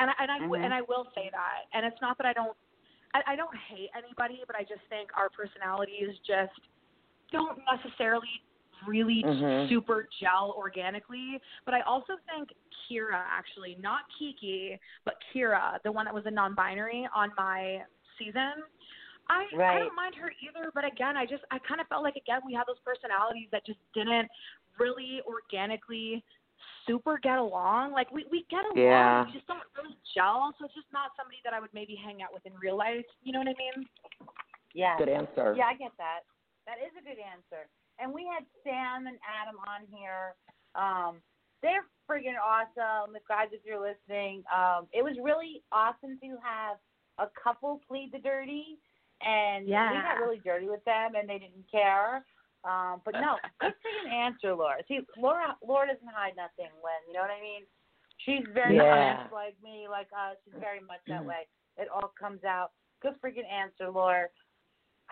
and 0.00 0.10
I, 0.10 0.14
and 0.18 0.30
I 0.32 0.38
w 0.40 0.58
Mhm. 0.60 0.64
and 0.64 0.74
I 0.74 0.80
will 0.82 1.06
say 1.14 1.30
that. 1.30 1.66
And 1.74 1.86
it's 1.86 2.00
not 2.00 2.18
that 2.18 2.26
I 2.26 2.32
don't 2.32 2.56
I, 3.14 3.22
I 3.28 3.36
don't 3.36 3.56
hate 3.56 3.90
anybody, 3.94 4.42
but 4.48 4.56
I 4.56 4.64
just 4.64 4.82
think 4.88 5.16
our 5.16 5.30
personalities 5.30 6.18
just 6.26 6.58
don't 7.30 7.62
necessarily 7.70 8.42
really 8.86 9.22
Mhm. 9.22 9.68
super 9.68 10.08
gel 10.20 10.54
organically. 10.56 11.40
But 11.64 11.74
I 11.74 11.80
also 11.82 12.16
think 12.30 12.52
Kira 12.88 13.24
actually, 13.30 13.76
not 13.76 14.08
Kiki, 14.18 14.78
but 15.04 15.22
Kira, 15.32 15.80
the 15.82 15.92
one 15.92 16.04
that 16.04 16.14
was 16.14 16.26
a 16.26 16.30
non-binary 16.30 17.08
on 17.14 17.32
my 17.36 17.84
season. 18.18 18.64
I 19.28 19.46
I 19.54 19.78
don't 19.78 19.94
mind 19.94 20.14
her 20.16 20.32
either, 20.40 20.70
but 20.74 20.84
again, 20.84 21.16
I 21.16 21.24
just 21.26 21.44
I 21.50 21.58
kind 21.60 21.80
of 21.80 21.86
felt 21.88 22.02
like 22.02 22.16
again 22.16 22.40
we 22.44 22.52
had 22.52 22.66
those 22.66 22.80
personalities 22.80 23.48
that 23.50 23.64
just 23.64 23.78
didn't 23.94 24.28
really 24.78 25.22
organically 25.22 26.24
super 26.86 27.18
get 27.18 27.38
along. 27.38 27.92
Like 27.92 28.10
we 28.10 28.24
we 28.30 28.42
get 28.50 28.64
along, 28.64 28.76
Yeah. 28.76 29.24
we 29.24 29.32
just 29.32 29.46
don't 29.46 29.62
really 29.76 29.96
gel. 30.14 30.52
So 30.58 30.64
it's 30.64 30.74
just 30.74 30.92
not 30.92 31.12
somebody 31.16 31.40
that 31.44 31.54
I 31.54 31.60
would 31.60 31.72
maybe 31.72 31.94
hang 31.94 32.22
out 32.22 32.32
with 32.34 32.44
in 32.46 32.52
real 32.58 32.76
life. 32.76 33.06
You 33.22 33.32
know 33.32 33.38
what 33.38 33.48
I 33.48 33.54
mean? 33.54 33.88
Yeah. 34.74 34.98
Good 34.98 35.08
answer. 35.08 35.54
Yeah, 35.56 35.66
I 35.66 35.74
get 35.74 35.96
that. 35.98 36.20
That 36.66 36.78
is 36.78 36.92
a 36.98 37.02
good 37.02 37.18
answer. 37.18 37.68
And 37.98 38.12
we 38.12 38.26
had 38.26 38.44
Sam 38.64 39.06
and 39.06 39.18
Adam 39.22 39.56
on 39.68 39.86
here. 39.90 40.34
Um, 40.74 41.20
they're 41.62 41.86
friggin' 42.08 42.38
awesome. 42.42 43.14
If 43.14 43.26
guys, 43.28 43.48
if 43.52 43.60
you're 43.64 43.80
listening, 43.80 44.42
um, 44.52 44.86
it 44.92 45.02
was 45.02 45.14
really 45.22 45.62
awesome 45.70 46.18
to 46.20 46.36
have 46.42 46.78
a 47.18 47.28
couple 47.42 47.80
plead 47.86 48.10
the 48.12 48.18
dirty, 48.18 48.78
and 49.24 49.66
we 49.66 50.02
got 50.02 50.18
really 50.18 50.40
dirty 50.44 50.68
with 50.68 50.84
them, 50.84 51.14
and 51.14 51.28
they 51.28 51.38
didn't 51.38 51.70
care. 51.70 52.24
Um, 52.64 53.02
but 53.04 53.14
no, 53.14 53.36
good 53.60 53.74
friggin' 53.78 54.12
answer, 54.12 54.54
Laura. 54.54 54.82
See, 54.88 55.00
Laura, 55.16 55.56
Laura 55.66 55.86
doesn't 55.86 56.08
hide 56.08 56.34
nothing. 56.36 56.70
When 56.80 56.98
you 57.06 57.14
know 57.14 57.22
what 57.22 57.30
I 57.30 57.40
mean, 57.40 57.62
she's 58.24 58.46
very 58.52 58.76
Yeah. 58.76 59.18
honest, 59.18 59.32
like 59.32 59.56
me, 59.62 59.86
like 59.88 60.08
us. 60.12 60.36
She's 60.44 60.54
very 60.58 60.80
much 60.80 61.00
that 61.06 61.24
way. 61.24 61.46
It 61.76 61.88
all 61.88 62.12
comes 62.18 62.44
out. 62.44 62.72
Good 63.00 63.20
friggin' 63.20 63.46
answer, 63.50 63.90
Laura. 63.90 64.28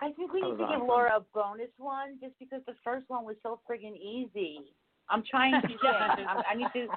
I 0.01 0.11
think 0.13 0.33
we 0.33 0.41
need 0.41 0.57
was 0.57 0.59
to 0.59 0.77
give. 0.77 0.87
Laura 0.87 1.17
a 1.17 1.25
bonus 1.33 1.69
one 1.77 2.17
just 2.19 2.33
because 2.39 2.61
the 2.65 2.73
first 2.83 3.05
one 3.07 3.23
was 3.23 3.35
so 3.43 3.59
friggin' 3.69 3.95
easy. 3.97 4.73
I'm 5.09 5.23
trying 5.29 5.53
to 5.61 5.67
think. 5.67 5.79
I, 5.85 6.41
I 6.51 6.55
need 6.55 6.71
to. 6.73 6.87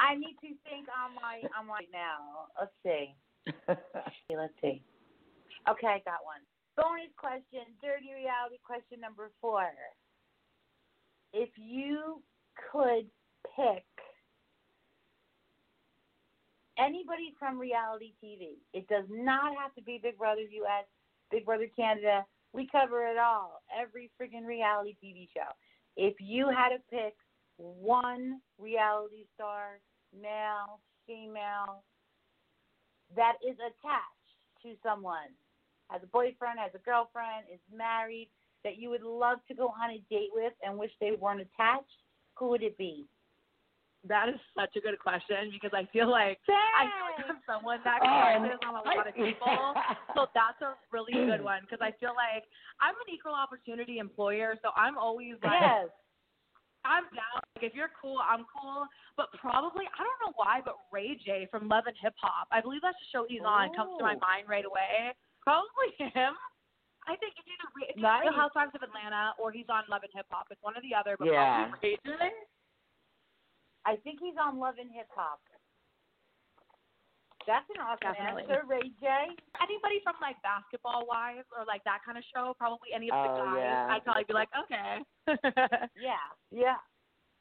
I 0.00 0.14
need 0.14 0.36
to 0.40 0.56
think 0.64 0.88
on 0.88 1.14
my 1.20 1.44
on 1.58 1.66
my 1.66 1.84
right 1.84 1.92
now. 1.92 2.48
Let's 2.58 2.72
see. 2.82 3.12
Okay, 3.68 3.80
Let's 4.36 4.54
see. 4.62 4.80
Okay, 5.68 5.86
I 5.86 6.00
got 6.04 6.24
one. 6.24 6.40
Bonus 6.76 7.10
question, 7.18 7.66
dirty 7.82 8.14
reality 8.14 8.56
question 8.64 9.00
number 9.00 9.30
four. 9.40 9.68
If 11.32 11.50
you 11.56 12.22
could 12.72 13.10
pick 13.56 13.84
anybody 16.78 17.34
from 17.38 17.58
reality 17.58 18.12
TV, 18.22 18.62
it 18.72 18.88
does 18.88 19.04
not 19.10 19.52
have 19.60 19.74
to 19.74 19.82
be 19.82 19.98
Big 20.02 20.16
Brother 20.16 20.42
US, 20.42 20.86
Big 21.30 21.44
Brother 21.44 21.66
Canada. 21.74 22.24
We 22.52 22.68
cover 22.70 23.06
it 23.06 23.18
all. 23.18 23.62
Every 23.78 24.10
friggin' 24.20 24.46
reality 24.46 24.96
TV 25.02 25.28
show. 25.34 25.50
If 25.96 26.14
you 26.20 26.48
had 26.48 26.70
to 26.70 26.78
pick 26.90 27.14
one 27.56 28.40
reality 28.58 29.26
star, 29.34 29.80
male, 30.18 30.80
female, 31.06 31.82
that 33.16 33.34
is 33.46 33.56
attached 33.56 34.62
to 34.62 34.74
someone, 34.82 35.34
has 35.90 36.02
a 36.02 36.06
boyfriend, 36.06 36.58
has 36.58 36.72
a 36.74 36.84
girlfriend, 36.84 37.46
is 37.52 37.60
married, 37.74 38.28
that 38.64 38.78
you 38.78 38.90
would 38.90 39.02
love 39.02 39.38
to 39.48 39.54
go 39.54 39.68
on 39.68 39.90
a 39.90 40.02
date 40.10 40.30
with 40.32 40.52
and 40.62 40.78
wish 40.78 40.90
they 41.00 41.12
weren't 41.12 41.40
attached, 41.40 42.02
who 42.34 42.48
would 42.48 42.62
it 42.62 42.76
be? 42.78 43.06
That 44.06 44.28
is 44.30 44.38
such 44.54 44.76
a 44.76 44.80
good 44.80 44.98
question 45.02 45.50
because 45.50 45.74
I 45.74 45.82
feel 45.90 46.06
like 46.08 46.38
I 46.46 46.86
feel 46.86 47.04
like 47.10 47.18
I'm 47.34 47.42
someone 47.42 47.80
that 47.82 47.98
Um, 47.98 48.46
crushes 48.46 48.58
on 48.62 48.74
a 48.78 48.82
lot 48.86 49.06
of 49.08 49.14
people. 49.14 49.74
So 50.14 50.26
that's 50.34 50.60
a 50.62 50.78
really 50.94 51.12
good 51.14 51.42
one 51.42 51.62
because 51.66 51.82
I 51.82 51.90
feel 51.98 52.14
like 52.14 52.46
I'm 52.80 52.94
an 52.94 53.10
equal 53.12 53.34
opportunity 53.34 53.98
employer, 53.98 54.54
so 54.62 54.70
I'm 54.76 54.96
always 54.96 55.34
like 55.42 55.60
Yes. 55.60 55.90
I'm 56.86 57.04
down. 57.10 57.42
Like 57.58 57.64
if 57.66 57.74
you're 57.74 57.90
cool, 58.00 58.22
I'm 58.22 58.46
cool. 58.54 58.86
But 59.18 59.34
probably 59.42 59.84
I 59.98 59.98
don't 60.06 60.20
know 60.22 60.32
why, 60.38 60.62
but 60.64 60.78
Ray 60.94 61.18
J 61.18 61.48
from 61.50 61.66
Love 61.68 61.84
and 61.90 61.96
Hip 62.00 62.14
Hop. 62.22 62.46
I 62.54 62.60
believe 62.62 62.82
that's 62.82 62.96
the 63.02 63.10
show 63.10 63.26
he's 63.28 63.42
on. 63.42 63.74
Comes 63.74 63.98
to 63.98 64.04
my 64.06 64.14
mind 64.22 64.46
right 64.48 64.64
away. 64.64 65.10
Probably 65.42 65.90
him. 65.98 66.38
I 67.10 67.16
think 67.18 67.34
it's 67.36 67.48
either 67.50 67.66
it's 67.90 67.98
Nice. 67.98 68.22
Real 68.22 68.32
Housewives 68.36 68.72
of 68.78 68.82
Atlanta 68.82 69.34
or 69.42 69.50
he's 69.50 69.66
on 69.68 69.82
Love 69.90 70.02
and 70.06 70.12
Hip 70.14 70.26
Hop. 70.30 70.46
It's 70.50 70.62
one 70.62 70.76
or 70.78 70.82
the 70.86 70.94
other. 70.94 71.16
But 71.18 71.28
Yeah. 71.34 71.66
probably 71.72 71.98
Ray 72.06 72.30
J. 72.30 72.30
I 73.88 73.96
think 74.04 74.20
he's 74.20 74.36
on 74.36 74.60
Love 74.60 74.76
and 74.76 74.92
Hip 74.92 75.08
Hop. 75.16 75.40
That's 77.48 77.64
an 77.72 77.80
awesome 77.80 78.12
Definitely. 78.12 78.44
answer, 78.44 78.60
Ray 78.68 78.92
J. 79.00 79.08
Anybody 79.64 80.04
from 80.04 80.20
like 80.20 80.36
Basketball 80.44 81.08
Wives 81.08 81.48
or 81.56 81.64
like 81.64 81.80
that 81.88 82.04
kind 82.04 82.20
of 82.20 82.24
show, 82.28 82.52
probably 82.60 82.92
any 82.92 83.08
of 83.08 83.16
the 83.16 83.32
Oh, 83.32 83.48
guys, 83.48 83.56
yeah. 83.56 83.88
I'd 83.88 84.04
probably 84.04 84.28
be 84.28 84.36
like, 84.36 84.52
okay. 84.52 85.00
Yeah, 85.96 86.20
yeah. 86.52 86.76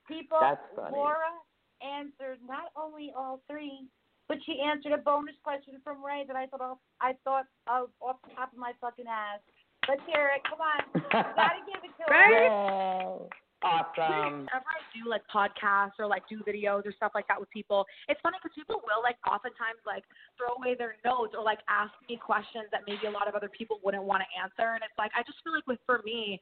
People, 0.07 0.39
That's 0.39 0.63
funny. 0.79 0.95
Laura 0.95 1.35
answered 1.83 2.39
not 2.47 2.71
only 2.79 3.11
all 3.11 3.43
three, 3.51 3.83
but 4.31 4.39
she 4.47 4.63
answered 4.63 4.95
a 4.95 5.03
bonus 5.03 5.35
question 5.43 5.75
from 5.83 5.99
Ray 5.99 6.23
that 6.31 6.39
I 6.39 6.47
thought 6.47 6.63
off, 6.63 6.79
I 7.03 7.19
thought 7.27 7.51
of 7.67 7.91
off 7.99 8.23
the 8.23 8.31
top 8.39 8.55
of 8.55 8.59
my 8.59 8.71
fucking 8.79 9.11
ass. 9.11 9.43
Let's 9.91 10.07
hear 10.07 10.31
it. 10.31 10.39
Come 10.47 10.63
on, 10.63 10.79
gotta 11.11 11.59
give 11.67 11.83
it 11.83 11.91
to 11.99 12.03
her. 12.07 12.31
Yay. 12.31 13.27
Awesome. 13.67 14.47
Whenever 14.47 14.69
I 14.71 14.81
do 14.95 15.09
like 15.11 15.27
podcasts 15.27 15.99
or 15.99 16.07
like 16.07 16.23
do 16.31 16.39
videos 16.47 16.87
or 16.87 16.95
stuff 16.95 17.11
like 17.11 17.27
that 17.27 17.39
with 17.39 17.51
people, 17.51 17.83
it's 18.07 18.19
funny 18.23 18.39
because 18.39 18.55
people 18.55 18.79
will 18.87 19.03
like 19.03 19.19
oftentimes 19.27 19.83
like 19.83 20.07
throw 20.39 20.55
away 20.55 20.79
their 20.79 20.95
notes 21.03 21.35
or 21.35 21.43
like 21.43 21.59
ask 21.67 21.91
me 22.07 22.15
questions 22.15 22.71
that 22.71 22.87
maybe 22.87 23.05
a 23.07 23.13
lot 23.13 23.27
of 23.27 23.35
other 23.35 23.51
people 23.51 23.83
wouldn't 23.83 24.07
want 24.07 24.23
to 24.23 24.29
answer, 24.39 24.71
and 24.71 24.81
it's 24.81 24.95
like 24.95 25.11
I 25.11 25.21
just 25.27 25.43
feel 25.43 25.51
like 25.51 25.67
with 25.67 25.83
for 25.85 25.99
me. 26.07 26.39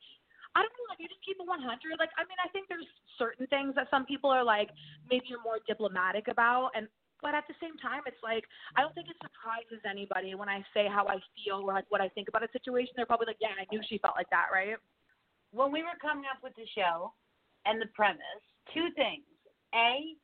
I 0.56 0.64
don't 0.64 0.72
know, 0.72 0.88
like 0.88 1.04
you 1.04 1.12
just 1.12 1.20
keep 1.20 1.36
it 1.36 1.44
100. 1.44 1.60
Like, 2.00 2.16
I 2.16 2.24
mean, 2.24 2.40
I 2.40 2.48
think 2.56 2.72
there's 2.72 2.88
certain 3.20 3.44
things 3.52 3.76
that 3.76 3.92
some 3.92 4.08
people 4.08 4.32
are 4.32 4.40
like, 4.40 4.72
maybe 5.12 5.28
you're 5.28 5.44
more 5.44 5.60
diplomatic 5.68 6.32
about, 6.32 6.72
and 6.80 6.88
but 7.20 7.36
at 7.36 7.44
the 7.52 7.60
same 7.60 7.76
time, 7.84 8.08
it's 8.08 8.24
like 8.24 8.48
I 8.80 8.82
don't 8.86 8.96
think 8.96 9.12
it 9.12 9.20
surprises 9.20 9.84
anybody 9.84 10.32
when 10.32 10.48
I 10.48 10.64
say 10.72 10.88
how 10.88 11.12
I 11.12 11.20
feel 11.36 11.60
or 11.60 11.76
like 11.76 11.92
what 11.92 12.00
I 12.00 12.08
think 12.16 12.32
about 12.32 12.48
a 12.48 12.52
situation. 12.56 12.96
They're 12.96 13.10
probably 13.10 13.28
like, 13.28 13.44
yeah, 13.44 13.52
I 13.60 13.68
knew 13.68 13.84
she 13.84 14.00
felt 14.00 14.16
like 14.16 14.32
that, 14.32 14.48
right? 14.48 14.80
When 15.56 15.72
we 15.72 15.82
were 15.82 15.96
coming 16.04 16.28
up 16.28 16.44
with 16.44 16.52
the 16.60 16.68
show 16.76 17.16
and 17.64 17.80
the 17.80 17.88
premise, 17.96 18.44
two 18.76 18.92
things. 19.00 19.24
A, 19.74 20.20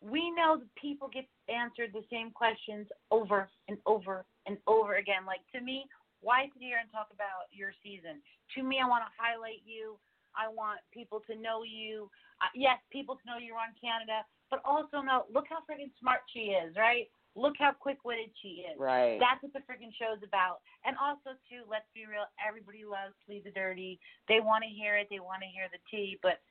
we 0.00 0.32
know 0.32 0.56
that 0.56 0.72
people 0.80 1.12
get 1.12 1.28
answered 1.52 1.92
the 1.92 2.04
same 2.08 2.32
questions 2.32 2.88
over 3.12 3.48
and 3.68 3.76
over 3.84 4.24
and 4.46 4.56
over 4.66 4.96
again. 4.96 5.28
Like 5.28 5.44
to 5.52 5.60
me, 5.60 5.84
why 6.24 6.48
sit 6.48 6.64
here 6.64 6.80
and 6.80 6.88
talk 6.90 7.12
about 7.12 7.52
your 7.52 7.76
season? 7.84 8.24
To 8.56 8.64
me, 8.64 8.80
I 8.80 8.88
want 8.88 9.04
to 9.04 9.12
highlight 9.20 9.60
you. 9.68 10.00
I 10.32 10.48
want 10.48 10.80
people 10.92 11.20
to 11.28 11.36
know 11.36 11.62
you. 11.62 12.08
Uh, 12.40 12.52
yes, 12.54 12.78
people 12.88 13.20
to 13.20 13.24
know 13.28 13.36
you're 13.36 13.60
on 13.60 13.76
Canada, 13.76 14.24
but 14.48 14.64
also 14.64 15.04
know 15.04 15.28
look 15.28 15.44
how 15.50 15.60
freaking 15.68 15.92
smart 16.00 16.24
she 16.32 16.56
is, 16.56 16.72
right? 16.76 17.10
Look 17.38 17.54
how 17.54 17.70
quick 17.70 18.02
witted 18.02 18.34
she 18.42 18.66
is. 18.66 18.74
Right. 18.74 19.22
That's 19.22 19.38
what 19.46 19.54
the 19.54 19.62
freaking 19.62 19.94
show's 19.94 20.18
about. 20.26 20.58
And 20.82 20.98
also, 20.98 21.38
too, 21.46 21.62
let's 21.70 21.86
be 21.94 22.02
real, 22.10 22.26
everybody 22.42 22.82
loves 22.82 23.14
Plead 23.22 23.46
the 23.46 23.54
Dirty. 23.54 24.02
They 24.26 24.42
want 24.42 24.66
to 24.66 24.70
hear 24.70 24.98
it, 24.98 25.06
they 25.06 25.22
want 25.22 25.46
to 25.46 25.50
hear 25.54 25.70
the 25.70 25.78
tea. 25.86 26.18
But, 26.18 26.42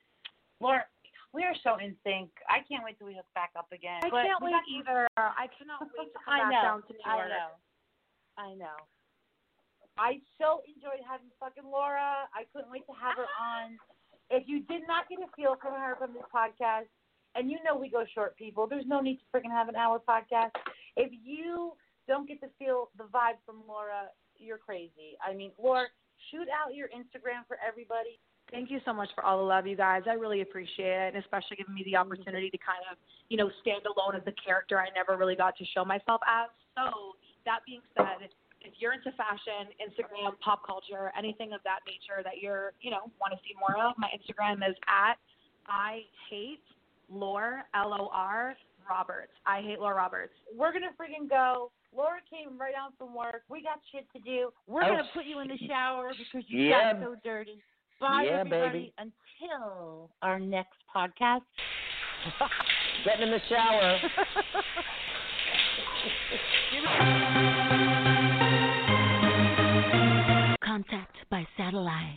Laura, 0.64 0.88
we 1.36 1.44
are 1.44 1.56
so 1.60 1.76
in 1.84 1.92
sync. 2.08 2.32
I 2.48 2.64
can't 2.64 2.88
wait 2.88 2.96
till 2.96 3.12
we 3.12 3.20
hook 3.20 3.28
back 3.36 3.52
up 3.60 3.68
again. 3.76 4.00
I 4.00 4.08
But 4.08 4.24
can't 4.24 4.40
wait 4.40 4.64
either. 4.72 5.12
I 5.20 5.52
cannot 5.60 5.84
wait 6.00 6.08
to 6.16 6.20
come 6.24 6.40
I 6.40 6.40
back 6.48 6.56
know. 6.56 6.64
down 6.64 6.80
to 6.88 6.92
New 6.96 7.04
York. 7.04 7.28
I 7.28 7.36
know. 7.36 7.52
I 8.40 8.50
know. 8.56 8.80
I 9.98 10.22
so 10.38 10.62
enjoyed 10.70 11.02
having 11.04 11.28
fucking 11.42 11.66
Laura. 11.66 12.30
I 12.32 12.46
couldn't 12.54 12.70
wait 12.70 12.86
to 12.86 12.96
have 12.96 13.18
her 13.18 13.28
on. 13.36 13.76
If 14.30 14.46
you 14.46 14.62
did 14.70 14.86
not 14.86 15.10
get 15.10 15.20
a 15.20 15.30
feel 15.34 15.58
from 15.58 15.74
her 15.74 15.98
from 15.98 16.14
this 16.14 16.26
podcast, 16.30 16.92
and 17.36 17.52
you 17.52 17.58
know 17.64 17.76
we 17.76 17.90
go 17.90 18.04
short, 18.14 18.38
people, 18.38 18.68
there's 18.68 18.88
no 18.88 19.00
need 19.00 19.18
to 19.18 19.26
freaking 19.34 19.52
have 19.52 19.70
an 19.70 19.76
hour 19.76 20.02
podcast. 20.08 20.52
If 20.96 21.12
you 21.24 21.74
don't 22.08 22.28
get 22.28 22.40
to 22.42 22.48
feel 22.58 22.90
the 22.98 23.04
vibe 23.06 23.38
from 23.46 23.64
Laura, 23.68 24.10
you're 24.38 24.58
crazy. 24.58 25.18
I 25.26 25.34
mean, 25.34 25.52
Laura, 25.62 25.86
shoot 26.32 26.48
out 26.50 26.74
your 26.74 26.88
Instagram 26.90 27.46
for 27.48 27.58
everybody. 27.66 28.20
Thank 28.52 28.72
you 28.72 28.80
so 28.86 28.94
much 28.94 29.10
for 29.14 29.26
all 29.26 29.38
the 29.38 29.44
love, 29.44 29.68
you 29.68 29.76
guys. 29.76 30.04
I 30.08 30.14
really 30.14 30.40
appreciate 30.40 30.88
it, 30.88 31.16
and 31.16 31.24
especially 31.24 31.58
giving 31.58 31.76
me 31.76 31.84
the 31.84 32.00
mm-hmm. 32.00 32.08
opportunity 32.08 32.50
to 32.50 32.58
kind 32.58 32.80
of, 32.90 32.98
you 33.28 33.36
know, 33.36 33.52
stand 33.60 33.84
alone 33.84 34.16
as 34.16 34.24
the 34.24 34.32
character 34.40 34.80
I 34.80 34.88
never 34.96 35.20
really 35.20 35.36
got 35.36 35.58
to 35.58 35.66
show 35.76 35.84
myself 35.84 36.22
as. 36.24 36.48
So, 36.80 37.20
that 37.44 37.60
being 37.68 37.84
said, 37.96 38.32
if 38.62 38.74
you're 38.80 38.94
into 38.96 39.12
fashion, 39.20 39.72
Instagram, 39.84 40.32
pop 40.40 40.66
culture, 40.66 41.12
anything 41.18 41.52
of 41.52 41.60
that 41.64 41.84
nature 41.84 42.24
that 42.24 42.40
you're, 42.40 42.72
you 42.80 42.92
know, 42.92 43.12
want 43.20 43.36
to 43.36 43.40
see 43.44 43.56
more 43.60 43.76
of, 43.76 43.96
my 43.98 44.08
Instagram 44.16 44.64
is 44.64 44.76
at 44.88 45.20
I 45.68 46.08
hate 46.30 46.64
Lore 47.10 47.64
L 47.74 47.94
O 48.00 48.10
R 48.14 48.56
Roberts. 48.90 49.32
I 49.46 49.62
hate 49.62 49.80
Laura 49.80 49.96
Roberts. 49.96 50.34
We're 50.56 50.72
gonna 50.72 50.88
freaking 51.00 51.30
go. 51.30 51.72
Laura 51.96 52.20
came 52.30 52.58
right 52.58 52.74
out 52.80 52.94
from 52.98 53.14
work. 53.16 53.44
We 53.50 53.62
got 53.64 53.80
shit 53.92 54.06
to 54.14 54.20
do. 54.20 54.52
We're 54.68 54.84
Oh. 54.84 54.88
gonna 54.88 55.10
put 55.14 55.26
you 55.26 55.40
in 55.40 55.48
the 55.48 55.58
shower 55.68 56.12
because 56.18 56.44
you 56.50 56.68
Yeah. 56.70 56.94
got 56.94 57.02
so 57.04 57.16
dirty. 57.24 57.62
Bye, 58.00 58.24
Yeah, 58.30 58.40
everybody. 58.40 58.94
baby. 58.98 59.12
Until 59.40 60.10
our 60.22 60.40
next 60.40 60.78
podcast. 60.94 61.42
Getting 63.06 63.28
in 63.28 63.32
the 63.32 63.42
shower. 63.50 64.00
Contact 70.64 71.16
by 71.32 71.48
satellite. 71.58 72.06